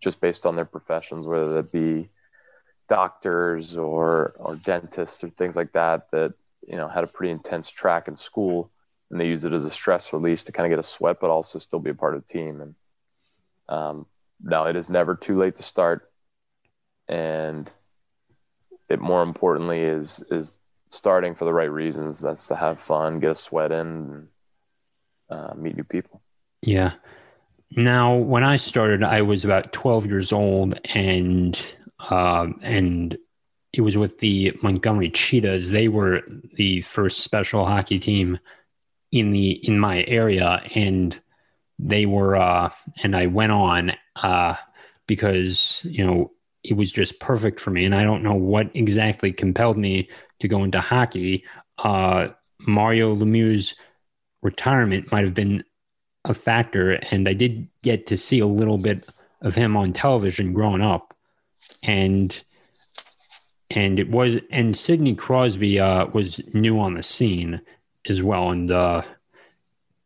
just 0.00 0.20
based 0.20 0.46
on 0.46 0.56
their 0.56 0.64
professions, 0.64 1.26
whether 1.26 1.54
that 1.54 1.72
be 1.72 2.10
doctors 2.90 3.76
or 3.76 4.34
or 4.36 4.56
dentists 4.56 5.22
or 5.22 5.30
things 5.30 5.54
like 5.54 5.72
that 5.72 6.10
that 6.10 6.34
you 6.66 6.76
know 6.76 6.88
had 6.88 7.04
a 7.04 7.06
pretty 7.06 7.30
intense 7.30 7.70
track 7.70 8.08
in 8.08 8.16
school 8.16 8.70
and 9.10 9.20
they 9.20 9.26
use 9.26 9.44
it 9.44 9.52
as 9.52 9.64
a 9.64 9.70
stress 9.70 10.12
release 10.12 10.44
to 10.44 10.52
kind 10.52 10.66
of 10.66 10.70
get 10.70 10.84
a 10.84 10.88
sweat 10.88 11.18
but 11.20 11.30
also 11.30 11.58
still 11.58 11.78
be 11.78 11.90
a 11.90 11.94
part 11.94 12.14
of 12.14 12.26
the 12.26 12.32
team. 12.32 12.60
And 12.60 12.74
um, 13.68 14.06
it 14.66 14.76
is 14.76 14.90
never 14.90 15.14
too 15.14 15.38
late 15.38 15.56
to 15.56 15.62
start. 15.62 16.10
And 17.08 17.70
it 18.88 19.00
more 19.00 19.22
importantly 19.22 19.80
is 19.80 20.22
is 20.30 20.54
starting 20.88 21.34
for 21.34 21.44
the 21.44 21.54
right 21.54 21.70
reasons. 21.70 22.20
That's 22.20 22.48
to 22.48 22.56
have 22.56 22.80
fun 22.80 23.20
get 23.20 23.32
a 23.32 23.36
sweat 23.36 23.72
in 23.72 23.78
and 23.78 24.28
uh, 25.28 25.54
meet 25.56 25.76
new 25.76 25.84
people. 25.84 26.22
Yeah. 26.62 26.92
Now 27.72 28.16
when 28.16 28.42
i 28.42 28.56
started 28.56 29.04
i 29.04 29.22
was 29.22 29.44
about 29.44 29.72
12 29.72 30.06
years 30.06 30.32
old 30.32 30.78
and 30.92 31.56
um, 32.08 32.58
and 32.62 33.18
it 33.72 33.82
was 33.82 33.96
with 33.96 34.18
the 34.18 34.52
Montgomery 34.62 35.10
Cheetahs. 35.10 35.70
They 35.70 35.88
were 35.88 36.22
the 36.54 36.80
first 36.82 37.20
special 37.20 37.66
hockey 37.66 37.98
team 37.98 38.38
in 39.12 39.32
the 39.32 39.50
in 39.66 39.78
my 39.78 40.04
area, 40.04 40.62
and 40.74 41.18
they 41.78 42.06
were. 42.06 42.36
Uh, 42.36 42.70
and 43.02 43.16
I 43.16 43.26
went 43.26 43.52
on 43.52 43.92
uh, 44.16 44.56
because 45.06 45.80
you 45.84 46.04
know 46.04 46.32
it 46.64 46.74
was 46.74 46.90
just 46.90 47.20
perfect 47.20 47.60
for 47.60 47.70
me, 47.70 47.84
and 47.84 47.94
I 47.94 48.04
don't 48.04 48.22
know 48.22 48.34
what 48.34 48.70
exactly 48.74 49.32
compelled 49.32 49.78
me 49.78 50.08
to 50.40 50.48
go 50.48 50.64
into 50.64 50.80
hockey. 50.80 51.44
Uh, 51.78 52.28
Mario 52.60 53.14
Lemieux's 53.14 53.74
retirement 54.42 55.10
might 55.12 55.24
have 55.24 55.34
been 55.34 55.64
a 56.24 56.34
factor, 56.34 56.92
and 56.92 57.28
I 57.28 57.34
did 57.34 57.68
get 57.82 58.06
to 58.08 58.16
see 58.16 58.40
a 58.40 58.46
little 58.46 58.78
bit 58.78 59.08
of 59.42 59.54
him 59.54 59.76
on 59.76 59.92
television 59.92 60.52
growing 60.52 60.82
up 60.82 61.14
and 61.82 62.42
and 63.70 63.98
it 63.98 64.10
was 64.10 64.36
and 64.50 64.76
Sidney 64.76 65.14
Crosby 65.14 65.78
uh, 65.78 66.06
was 66.06 66.40
new 66.52 66.78
on 66.80 66.94
the 66.94 67.02
scene 67.02 67.60
as 68.08 68.22
well, 68.22 68.50
and 68.50 68.70
uh, 68.70 69.02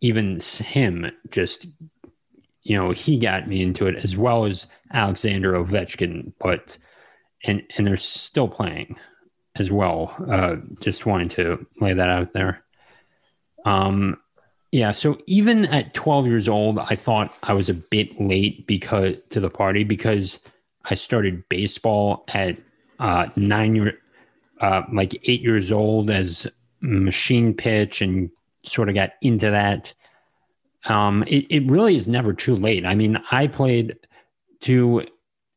even 0.01 0.41
him 0.41 1.11
just 1.31 1.67
you 2.63 2.77
know 2.77 2.91
he 2.91 3.19
got 3.19 3.49
me 3.49 3.63
into 3.63 3.87
it 3.87 3.97
as 4.05 4.17
well 4.17 4.45
as 4.45 4.67
Alexander 4.93 5.53
Ovechkin, 5.53 6.33
but 6.39 6.79
and 7.45 7.63
and 7.77 7.87
they're 7.87 7.97
still 7.97 8.49
playing 8.49 8.97
as 9.57 9.71
well. 9.71 10.15
Uh, 10.31 10.57
just 10.81 11.07
wanting 11.07 11.29
to 11.31 11.67
lay 11.81 11.95
that 11.95 12.11
out 12.11 12.33
there. 12.33 12.65
Um, 13.65 14.19
yeah. 14.73 14.93
So 14.93 15.19
even 15.27 15.67
at 15.67 15.95
12 15.95 16.27
years 16.27 16.49
old, 16.49 16.79
I 16.79 16.97
thought 16.97 17.33
I 17.45 17.53
was 17.53 17.69
a 17.69 17.75
bit 17.75 18.21
late 18.21 18.67
because 18.67 19.15
to 19.31 19.39
the 19.39 19.51
party 19.51 19.85
because 19.85 20.41
I 20.85 20.95
started 20.95 21.49
baseball 21.49 22.25
at 22.29 22.59
uh, 22.99 23.29
nine 23.37 23.77
year, 23.77 23.99
uh, 24.61 24.83
like 24.93 25.21
eight 25.25 25.41
years 25.41 25.73
old 25.73 26.11
as 26.11 26.47
machine 26.81 27.55
pitch 27.55 28.01
and 28.03 28.31
sort 28.65 28.89
of 28.89 28.95
got 28.95 29.13
into 29.23 29.51
that. 29.51 29.93
Um, 30.85 31.25
it, 31.27 31.47
it 31.51 31.71
really 31.71 31.97
is 31.97 32.07
never 32.07 32.33
too 32.33 32.57
late. 32.57 32.85
I 32.85 32.95
mean, 32.95 33.19
I 33.31 33.47
played 33.47 33.97
to 34.63 35.07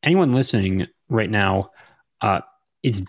anyone 0.04 0.32
listening 0.32 0.88
right 1.10 1.30
now. 1.30 1.72
Uh, 2.22 2.42
it's, 2.84 3.02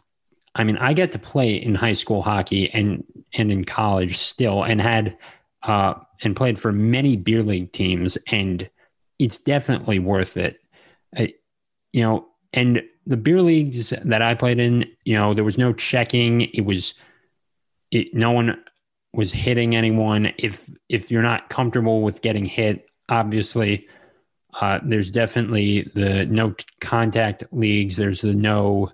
I 0.54 0.64
mean, 0.64 0.76
I 0.78 0.92
get 0.92 1.12
to 1.12 1.18
play 1.18 1.54
in 1.54 1.74
high 1.74 1.92
school 1.92 2.22
hockey 2.22 2.70
and 2.72 3.04
and 3.34 3.52
in 3.52 3.64
college 3.64 4.16
still, 4.16 4.64
and 4.64 4.80
had 4.80 5.16
uh, 5.62 5.94
and 6.22 6.34
played 6.34 6.58
for 6.58 6.72
many 6.72 7.16
beer 7.16 7.42
league 7.42 7.72
teams, 7.72 8.16
and 8.28 8.68
it's 9.18 9.38
definitely 9.38 9.98
worth 9.98 10.36
it. 10.36 10.58
You 11.98 12.04
know, 12.04 12.28
and 12.52 12.80
the 13.06 13.16
beer 13.16 13.42
leagues 13.42 13.92
that 14.04 14.22
I 14.22 14.36
played 14.36 14.60
in, 14.60 14.84
you 15.04 15.16
know, 15.16 15.34
there 15.34 15.42
was 15.42 15.58
no 15.58 15.72
checking. 15.72 16.42
It 16.42 16.64
was, 16.64 16.94
it, 17.90 18.14
no 18.14 18.30
one 18.30 18.56
was 19.12 19.32
hitting 19.32 19.74
anyone. 19.74 20.32
If 20.38 20.70
if 20.88 21.10
you're 21.10 21.22
not 21.22 21.50
comfortable 21.50 22.02
with 22.02 22.22
getting 22.22 22.44
hit, 22.44 22.86
obviously, 23.08 23.88
uh, 24.60 24.78
there's 24.84 25.10
definitely 25.10 25.90
the 25.96 26.26
no 26.26 26.54
contact 26.80 27.42
leagues. 27.50 27.96
There's 27.96 28.20
the 28.20 28.34
no 28.34 28.92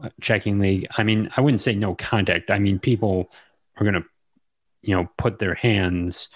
uh, 0.00 0.10
checking 0.20 0.60
league. 0.60 0.86
I 0.96 1.02
mean, 1.02 1.28
I 1.36 1.40
wouldn't 1.40 1.60
say 1.60 1.74
no 1.74 1.96
contact. 1.96 2.52
I 2.52 2.60
mean, 2.60 2.78
people 2.78 3.28
are 3.78 3.84
gonna, 3.84 4.04
you 4.80 4.94
know, 4.94 5.08
put 5.18 5.40
their 5.40 5.54
hands, 5.54 6.28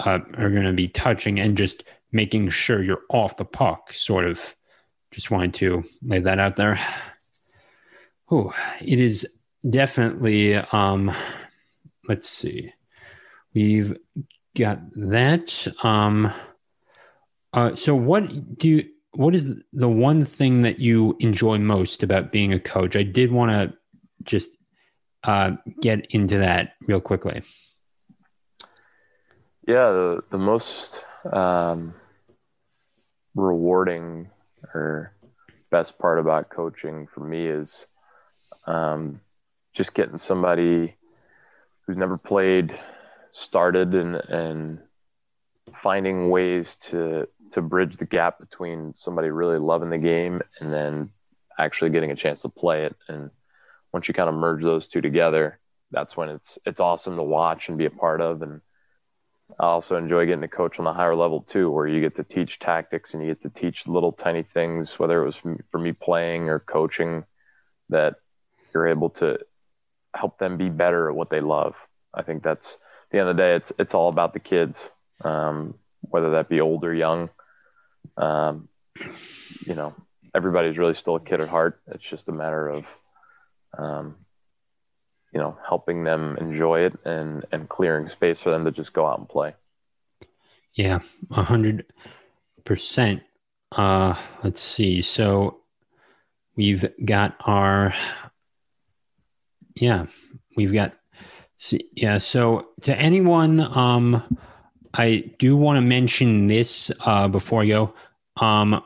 uh, 0.00 0.18
are 0.36 0.50
gonna 0.50 0.74
be 0.74 0.88
touching 0.88 1.40
and 1.40 1.56
just 1.56 1.84
making 2.12 2.50
sure 2.50 2.82
you're 2.82 3.04
off 3.08 3.38
the 3.38 3.46
puck, 3.46 3.94
sort 3.94 4.26
of 4.26 4.54
just 5.14 5.30
wanted 5.30 5.54
to 5.54 5.84
lay 6.02 6.18
that 6.20 6.40
out 6.40 6.56
there. 6.56 6.78
Oh, 8.30 8.52
it 8.80 9.00
is 9.00 9.26
definitely. 9.68 10.54
Um, 10.56 11.14
let's 12.08 12.28
see. 12.28 12.72
We've 13.54 13.96
got 14.56 14.80
that. 14.96 15.68
Um, 15.82 16.32
uh, 17.52 17.76
so, 17.76 17.94
what 17.94 18.58
do 18.58 18.68
you? 18.68 18.88
What 19.12 19.34
is 19.36 19.54
the 19.72 19.88
one 19.88 20.24
thing 20.24 20.62
that 20.62 20.80
you 20.80 21.16
enjoy 21.20 21.58
most 21.58 22.02
about 22.02 22.32
being 22.32 22.52
a 22.52 22.58
coach? 22.58 22.96
I 22.96 23.04
did 23.04 23.30
want 23.30 23.52
to 23.52 23.76
just 24.24 24.50
uh, 25.22 25.52
get 25.80 26.06
into 26.10 26.38
that 26.38 26.72
real 26.88 27.00
quickly. 27.00 27.42
Yeah, 29.68 29.92
the, 29.92 30.24
the 30.30 30.38
most 30.38 31.04
um, 31.32 31.94
rewarding 33.36 34.30
or 34.74 35.14
best 35.70 35.98
part 35.98 36.18
about 36.18 36.50
coaching 36.50 37.06
for 37.12 37.20
me 37.20 37.46
is 37.46 37.86
um, 38.66 39.20
just 39.72 39.94
getting 39.94 40.18
somebody 40.18 40.96
who's 41.86 41.96
never 41.96 42.16
played 42.16 42.78
started 43.32 43.94
and 43.94 44.14
and 44.14 44.78
finding 45.82 46.30
ways 46.30 46.76
to 46.76 47.26
to 47.52 47.60
bridge 47.60 47.96
the 47.96 48.06
gap 48.06 48.38
between 48.38 48.94
somebody 48.94 49.28
really 49.30 49.58
loving 49.58 49.90
the 49.90 49.98
game 49.98 50.40
and 50.60 50.72
then 50.72 51.10
actually 51.58 51.90
getting 51.90 52.10
a 52.10 52.16
chance 52.16 52.42
to 52.42 52.48
play 52.48 52.84
it. 52.84 52.96
And 53.08 53.30
once 53.92 54.08
you 54.08 54.14
kind 54.14 54.28
of 54.28 54.34
merge 54.34 54.62
those 54.62 54.88
two 54.88 55.00
together 55.00 55.58
that's 55.94 56.16
when 56.16 56.28
it's 56.28 56.58
it's 56.66 56.80
awesome 56.80 57.16
to 57.16 57.22
watch 57.22 57.68
and 57.68 57.78
be 57.78 57.86
a 57.86 57.90
part 57.90 58.20
of. 58.20 58.42
And 58.42 58.60
I 59.58 59.66
also 59.66 59.96
enjoy 59.96 60.26
getting 60.26 60.40
to 60.40 60.48
coach 60.48 60.78
on 60.78 60.84
the 60.84 60.92
higher 60.92 61.14
level 61.14 61.40
too, 61.40 61.70
where 61.70 61.86
you 61.86 62.00
get 62.00 62.16
to 62.16 62.24
teach 62.24 62.58
tactics 62.58 63.14
and 63.14 63.22
you 63.22 63.30
get 63.30 63.42
to 63.42 63.50
teach 63.50 63.86
little 63.86 64.12
tiny 64.12 64.42
things, 64.42 64.98
whether 64.98 65.22
it 65.22 65.26
was 65.26 65.36
for 65.70 65.78
me 65.78 65.92
playing 65.92 66.48
or 66.48 66.58
coaching, 66.58 67.24
that 67.88 68.16
you're 68.72 68.88
able 68.88 69.10
to 69.10 69.38
help 70.14 70.38
them 70.38 70.56
be 70.56 70.68
better 70.68 71.08
at 71.08 71.14
what 71.14 71.30
they 71.30 71.40
love. 71.40 71.76
I 72.12 72.22
think 72.22 72.42
that's 72.42 72.74
at 72.74 73.10
the 73.10 73.18
end 73.20 73.28
of 73.28 73.36
the 73.36 73.42
day, 73.42 73.54
it's 73.54 73.72
it's 73.78 73.94
all 73.94 74.08
about 74.08 74.32
the 74.32 74.40
kids, 74.40 74.88
um, 75.22 75.74
whether 76.00 76.32
that 76.32 76.48
be 76.48 76.60
old 76.60 76.84
or 76.84 76.94
young. 76.94 77.30
Um, 78.16 78.68
you 79.66 79.74
know, 79.74 79.94
everybody's 80.34 80.78
really 80.78 80.94
still 80.94 81.16
a 81.16 81.20
kid 81.20 81.40
at 81.40 81.48
heart. 81.48 81.80
It's 81.86 82.04
just 82.04 82.28
a 82.28 82.32
matter 82.32 82.68
of, 82.68 82.84
um, 83.78 84.16
you 85.34 85.40
know, 85.40 85.58
helping 85.66 86.04
them 86.04 86.36
enjoy 86.38 86.80
it 86.80 86.94
and 87.04 87.44
and 87.50 87.68
clearing 87.68 88.08
space 88.08 88.40
for 88.40 88.50
them 88.50 88.64
to 88.64 88.70
just 88.70 88.92
go 88.92 89.06
out 89.06 89.18
and 89.18 89.28
play. 89.28 89.54
Yeah, 90.74 91.00
a 91.30 91.42
hundred 91.42 91.86
percent. 92.64 93.22
Uh, 93.72 94.14
let's 94.44 94.62
see. 94.62 95.02
So 95.02 95.58
we've 96.56 96.88
got 97.04 97.36
our 97.40 97.94
yeah, 99.74 100.06
we've 100.56 100.72
got 100.72 100.94
yeah. 101.92 102.18
So 102.18 102.68
to 102.82 102.96
anyone, 102.96 103.60
um, 103.60 104.38
I 104.92 105.32
do 105.38 105.56
want 105.56 105.78
to 105.78 105.80
mention 105.80 106.46
this 106.46 106.92
uh, 107.00 107.26
before 107.28 107.62
I 107.62 107.66
go. 107.66 107.94
Um, 108.36 108.82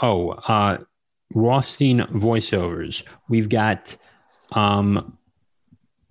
oh, 0.00 0.30
uh, 0.30 0.78
Rothstein 1.34 2.00
voiceovers. 2.00 3.02
We've 3.28 3.48
got 3.48 3.96
um, 4.52 5.18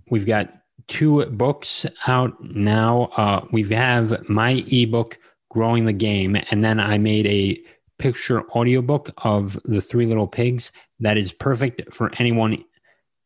we've 0.09 0.25
got 0.25 0.53
two 0.87 1.25
books 1.25 1.85
out 2.07 2.41
now. 2.43 3.09
Uh, 3.17 3.45
we 3.51 3.63
have 3.69 4.27
my 4.29 4.63
ebook, 4.67 5.17
Growing 5.49 5.85
the 5.85 5.93
Game, 5.93 6.37
and 6.51 6.63
then 6.63 6.79
I 6.79 6.97
made 6.97 7.27
a 7.27 7.61
picture 7.97 8.43
audiobook 8.51 9.11
of 9.19 9.59
the 9.63 9.81
Three 9.81 10.05
Little 10.05 10.27
Pigs 10.27 10.71
that 10.99 11.17
is 11.17 11.31
perfect 11.31 11.93
for 11.93 12.11
anyone 12.17 12.63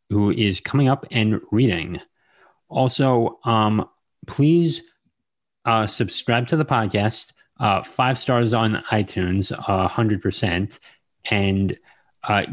who 0.10 0.32
is 0.32 0.60
coming 0.60 0.88
up 0.88 1.06
and 1.12 1.42
reading. 1.52 2.00
Also, 2.68 3.40
um, 3.46 3.88
please 4.28 4.84
uh, 5.66 5.88
subscribe 5.88 6.48
to 6.48 6.56
the 6.56 6.66
podcast. 6.66 7.34
Uh, 7.60 7.84
five 7.84 8.18
stars 8.18 8.54
on 8.54 8.84
iTunes, 8.92 9.52
uh, 9.52 9.88
hundred 9.88 10.22
percent, 10.22 10.80
and 11.26 11.78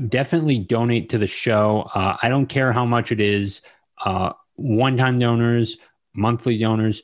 definitely 0.08 0.58
donate 0.58 1.10
to 1.10 1.18
the 1.18 1.26
show. 1.26 1.88
Uh, 1.94 2.16
I 2.20 2.28
don't 2.28 2.46
care 2.46 2.72
how 2.72 2.84
much 2.84 3.12
it 3.12 3.20
is. 3.20 3.60
Uh, 4.02 4.32
one-time 4.54 5.18
donors, 5.18 5.76
monthly 6.14 6.58
donors, 6.58 7.02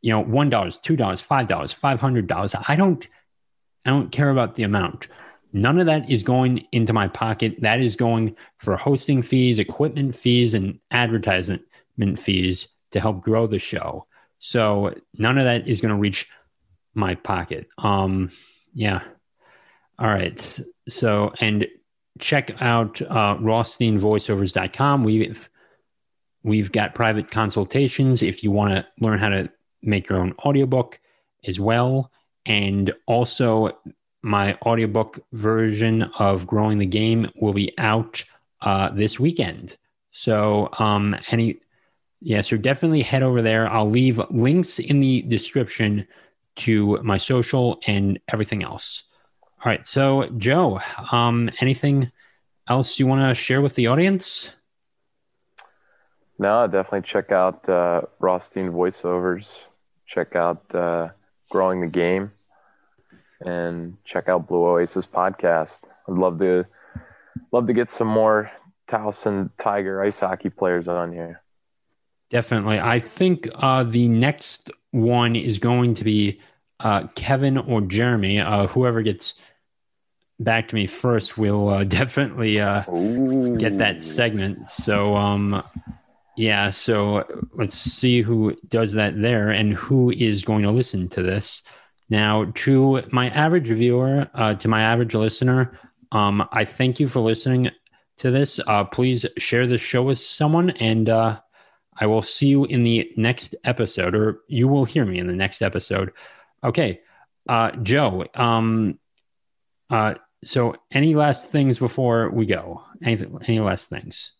you 0.00 0.10
know, 0.10 0.20
one 0.20 0.50
dollars, 0.50 0.78
two 0.78 0.96
dollars, 0.96 1.20
five 1.20 1.46
dollars, 1.46 1.72
five 1.72 2.00
hundred 2.00 2.26
dollars. 2.26 2.54
I 2.68 2.76
don't, 2.76 3.06
I 3.84 3.90
don't 3.90 4.12
care 4.12 4.30
about 4.30 4.54
the 4.54 4.62
amount. 4.62 5.08
None 5.52 5.78
of 5.78 5.86
that 5.86 6.10
is 6.10 6.24
going 6.24 6.66
into 6.72 6.92
my 6.92 7.06
pocket. 7.06 7.60
That 7.60 7.80
is 7.80 7.94
going 7.94 8.36
for 8.58 8.76
hosting 8.76 9.22
fees, 9.22 9.58
equipment 9.58 10.16
fees, 10.16 10.52
and 10.54 10.80
advertisement 10.90 11.62
fees 12.18 12.68
to 12.90 13.00
help 13.00 13.22
grow 13.22 13.46
the 13.46 13.58
show. 13.58 14.06
So 14.40 14.94
none 15.16 15.38
of 15.38 15.44
that 15.44 15.68
is 15.68 15.80
going 15.80 15.94
to 15.94 16.00
reach 16.00 16.28
my 16.92 17.14
pocket. 17.14 17.68
Um, 17.78 18.30
yeah. 18.74 19.02
All 19.98 20.08
right. 20.08 20.60
So, 20.88 21.32
and 21.40 21.66
check 22.18 22.60
out 22.60 23.00
uh, 23.02 23.36
rothsteinvoiceovers.com. 23.36 25.04
We've 25.04 25.48
we've 26.44 26.70
got 26.70 26.94
private 26.94 27.30
consultations 27.30 28.22
if 28.22 28.44
you 28.44 28.50
want 28.52 28.72
to 28.72 28.86
learn 29.00 29.18
how 29.18 29.28
to 29.28 29.50
make 29.82 30.08
your 30.08 30.20
own 30.20 30.34
audiobook 30.44 31.00
as 31.46 31.58
well. 31.58 32.12
And 32.46 32.92
also 33.06 33.76
my 34.22 34.56
audiobook 34.64 35.18
version 35.32 36.02
of 36.18 36.46
Growing 36.46 36.78
the 36.78 36.86
Game 36.86 37.30
will 37.36 37.54
be 37.54 37.76
out 37.78 38.22
uh, 38.60 38.90
this 38.90 39.18
weekend. 39.18 39.76
So, 40.12 40.68
um, 40.78 41.16
any, 41.30 41.56
yeah, 42.20 42.40
so 42.40 42.56
definitely 42.56 43.02
head 43.02 43.22
over 43.22 43.42
there. 43.42 43.70
I'll 43.70 43.90
leave 43.90 44.20
links 44.30 44.78
in 44.78 45.00
the 45.00 45.22
description 45.22 46.06
to 46.56 47.02
my 47.02 47.16
social 47.16 47.80
and 47.86 48.20
everything 48.28 48.62
else. 48.62 49.02
All 49.42 49.70
right. 49.70 49.86
So, 49.86 50.28
Joe, 50.36 50.80
um, 51.10 51.50
anything 51.60 52.12
else 52.68 52.98
you 52.98 53.06
want 53.06 53.28
to 53.28 53.34
share 53.34 53.60
with 53.60 53.74
the 53.74 53.88
audience? 53.88 54.50
No, 56.38 56.66
definitely 56.66 57.02
check 57.02 57.30
out 57.32 57.68
uh, 57.68 58.02
Rothstein 58.18 58.70
voiceovers. 58.70 59.60
Check 60.06 60.34
out 60.34 60.74
uh, 60.74 61.10
Growing 61.50 61.80
the 61.80 61.86
Game 61.86 62.32
and 63.40 63.96
check 64.04 64.28
out 64.28 64.48
Blue 64.48 64.64
Oasis 64.64 65.06
podcast. 65.06 65.84
I'd 66.08 66.14
love 66.16 66.38
to 66.40 66.64
love 67.52 67.66
to 67.66 67.72
get 67.72 67.90
some 67.90 68.08
more 68.08 68.50
Towson 68.88 69.50
Tiger 69.56 70.02
ice 70.02 70.18
hockey 70.18 70.50
players 70.50 70.88
on 70.88 71.12
here. 71.12 71.40
Definitely. 72.30 72.80
I 72.80 72.98
think 73.00 73.48
uh, 73.54 73.84
the 73.84 74.08
next 74.08 74.70
one 74.90 75.36
is 75.36 75.58
going 75.58 75.94
to 75.94 76.04
be 76.04 76.40
uh, 76.80 77.06
Kevin 77.14 77.58
or 77.58 77.80
Jeremy. 77.80 78.40
Uh, 78.40 78.66
whoever 78.66 79.02
gets 79.02 79.34
back 80.40 80.68
to 80.68 80.74
me 80.74 80.86
first 80.86 81.38
will 81.38 81.68
uh, 81.68 81.84
definitely 81.84 82.60
uh, 82.60 82.82
get 83.58 83.78
that 83.78 84.02
segment. 84.02 84.68
So, 84.68 85.14
um, 85.14 85.62
yeah, 86.36 86.70
so 86.70 87.24
let's 87.54 87.76
see 87.76 88.22
who 88.22 88.56
does 88.68 88.94
that 88.94 89.20
there 89.20 89.50
and 89.50 89.74
who 89.74 90.10
is 90.10 90.44
going 90.44 90.62
to 90.62 90.70
listen 90.70 91.08
to 91.10 91.22
this. 91.22 91.62
Now, 92.10 92.52
to 92.56 93.02
my 93.10 93.28
average 93.30 93.68
viewer, 93.68 94.28
uh, 94.34 94.54
to 94.54 94.68
my 94.68 94.82
average 94.82 95.14
listener, 95.14 95.78
um, 96.12 96.46
I 96.52 96.64
thank 96.64 97.00
you 97.00 97.08
for 97.08 97.20
listening 97.20 97.70
to 98.18 98.30
this. 98.30 98.60
Uh, 98.66 98.84
please 98.84 99.26
share 99.38 99.66
this 99.66 99.80
show 99.80 100.02
with 100.02 100.18
someone, 100.18 100.70
and 100.70 101.08
uh, 101.08 101.40
I 101.96 102.06
will 102.06 102.22
see 102.22 102.48
you 102.48 102.64
in 102.64 102.82
the 102.82 103.10
next 103.16 103.54
episode, 103.64 104.14
or 104.14 104.40
you 104.48 104.68
will 104.68 104.84
hear 104.84 105.04
me 105.04 105.18
in 105.18 105.26
the 105.26 105.32
next 105.32 105.62
episode. 105.62 106.12
Okay, 106.62 107.00
uh, 107.48 107.72
Joe. 107.82 108.26
Um, 108.34 108.98
uh, 109.88 110.14
so, 110.44 110.74
any 110.90 111.14
last 111.14 111.48
things 111.48 111.78
before 111.78 112.30
we 112.30 112.46
go? 112.46 112.82
Any, 113.02 113.24
any 113.46 113.60
last 113.60 113.88
things? 113.88 114.32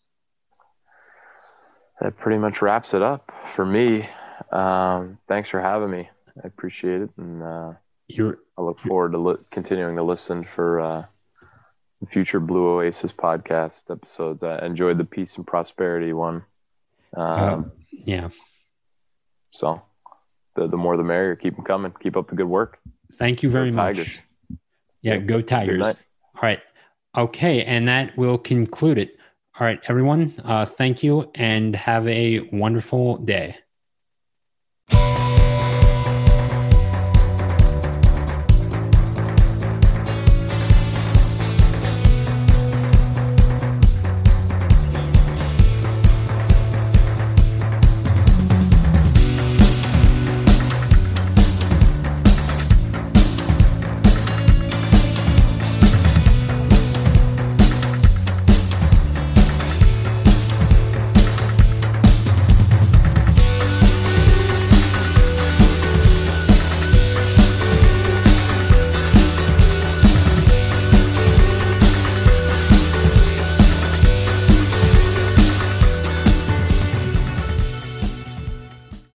That 2.01 2.17
pretty 2.17 2.39
much 2.39 2.61
wraps 2.61 2.93
it 2.95 3.03
up 3.03 3.33
for 3.55 3.65
me. 3.65 4.09
Um, 4.51 5.19
thanks 5.29 5.49
for 5.49 5.61
having 5.61 5.91
me. 5.91 6.09
I 6.43 6.47
appreciate 6.47 7.03
it, 7.03 7.11
and 7.17 7.43
uh, 7.43 7.73
you're, 8.09 8.39
I 8.59 8.63
look 8.63 8.81
forward 8.81 9.13
to 9.13 9.19
li- 9.19 9.45
continuing 9.51 9.97
to 9.97 10.03
listen 10.03 10.45
for 10.57 10.81
uh, 10.81 11.05
future 12.11 12.41
Blue 12.41 12.77
Oasis 12.77 13.13
podcast 13.13 13.91
episodes. 13.91 14.43
I 14.43 14.65
enjoyed 14.67 14.99
the 14.99 15.05
peace 15.05 15.37
and 15.37 15.47
prosperity 15.47 16.13
one. 16.13 16.45
Um, 17.17 17.27
uh, 17.27 17.63
yeah. 17.93 18.29
So, 19.53 19.83
the 20.57 20.67
the 20.67 20.77
more 20.77 20.97
the 20.97 21.05
merrier. 21.05 21.37
Keep 21.37 21.57
them 21.57 21.65
coming. 21.65 21.93
Keep 22.03 22.17
up 22.17 22.29
the 22.29 22.35
good 22.35 22.49
work. 22.49 22.81
Thank 23.15 23.43
you 23.43 23.51
very 23.51 23.71
much. 23.71 24.21
Yeah, 25.01 25.19
go 25.19 25.41
Tigers. 25.41 25.87
All 25.87 25.95
right. 26.43 26.61
Okay, 27.17 27.63
and 27.63 27.87
that 27.87 28.17
will 28.17 28.39
conclude 28.39 28.99
it. 28.99 29.17
All 29.59 29.67
right, 29.67 29.81
everyone. 29.89 30.35
Uh, 30.45 30.65
thank 30.65 31.03
you, 31.03 31.31
and 31.35 31.75
have 31.77 32.07
a 32.09 32.41
wonderful 32.53 33.19
day. 33.19 33.57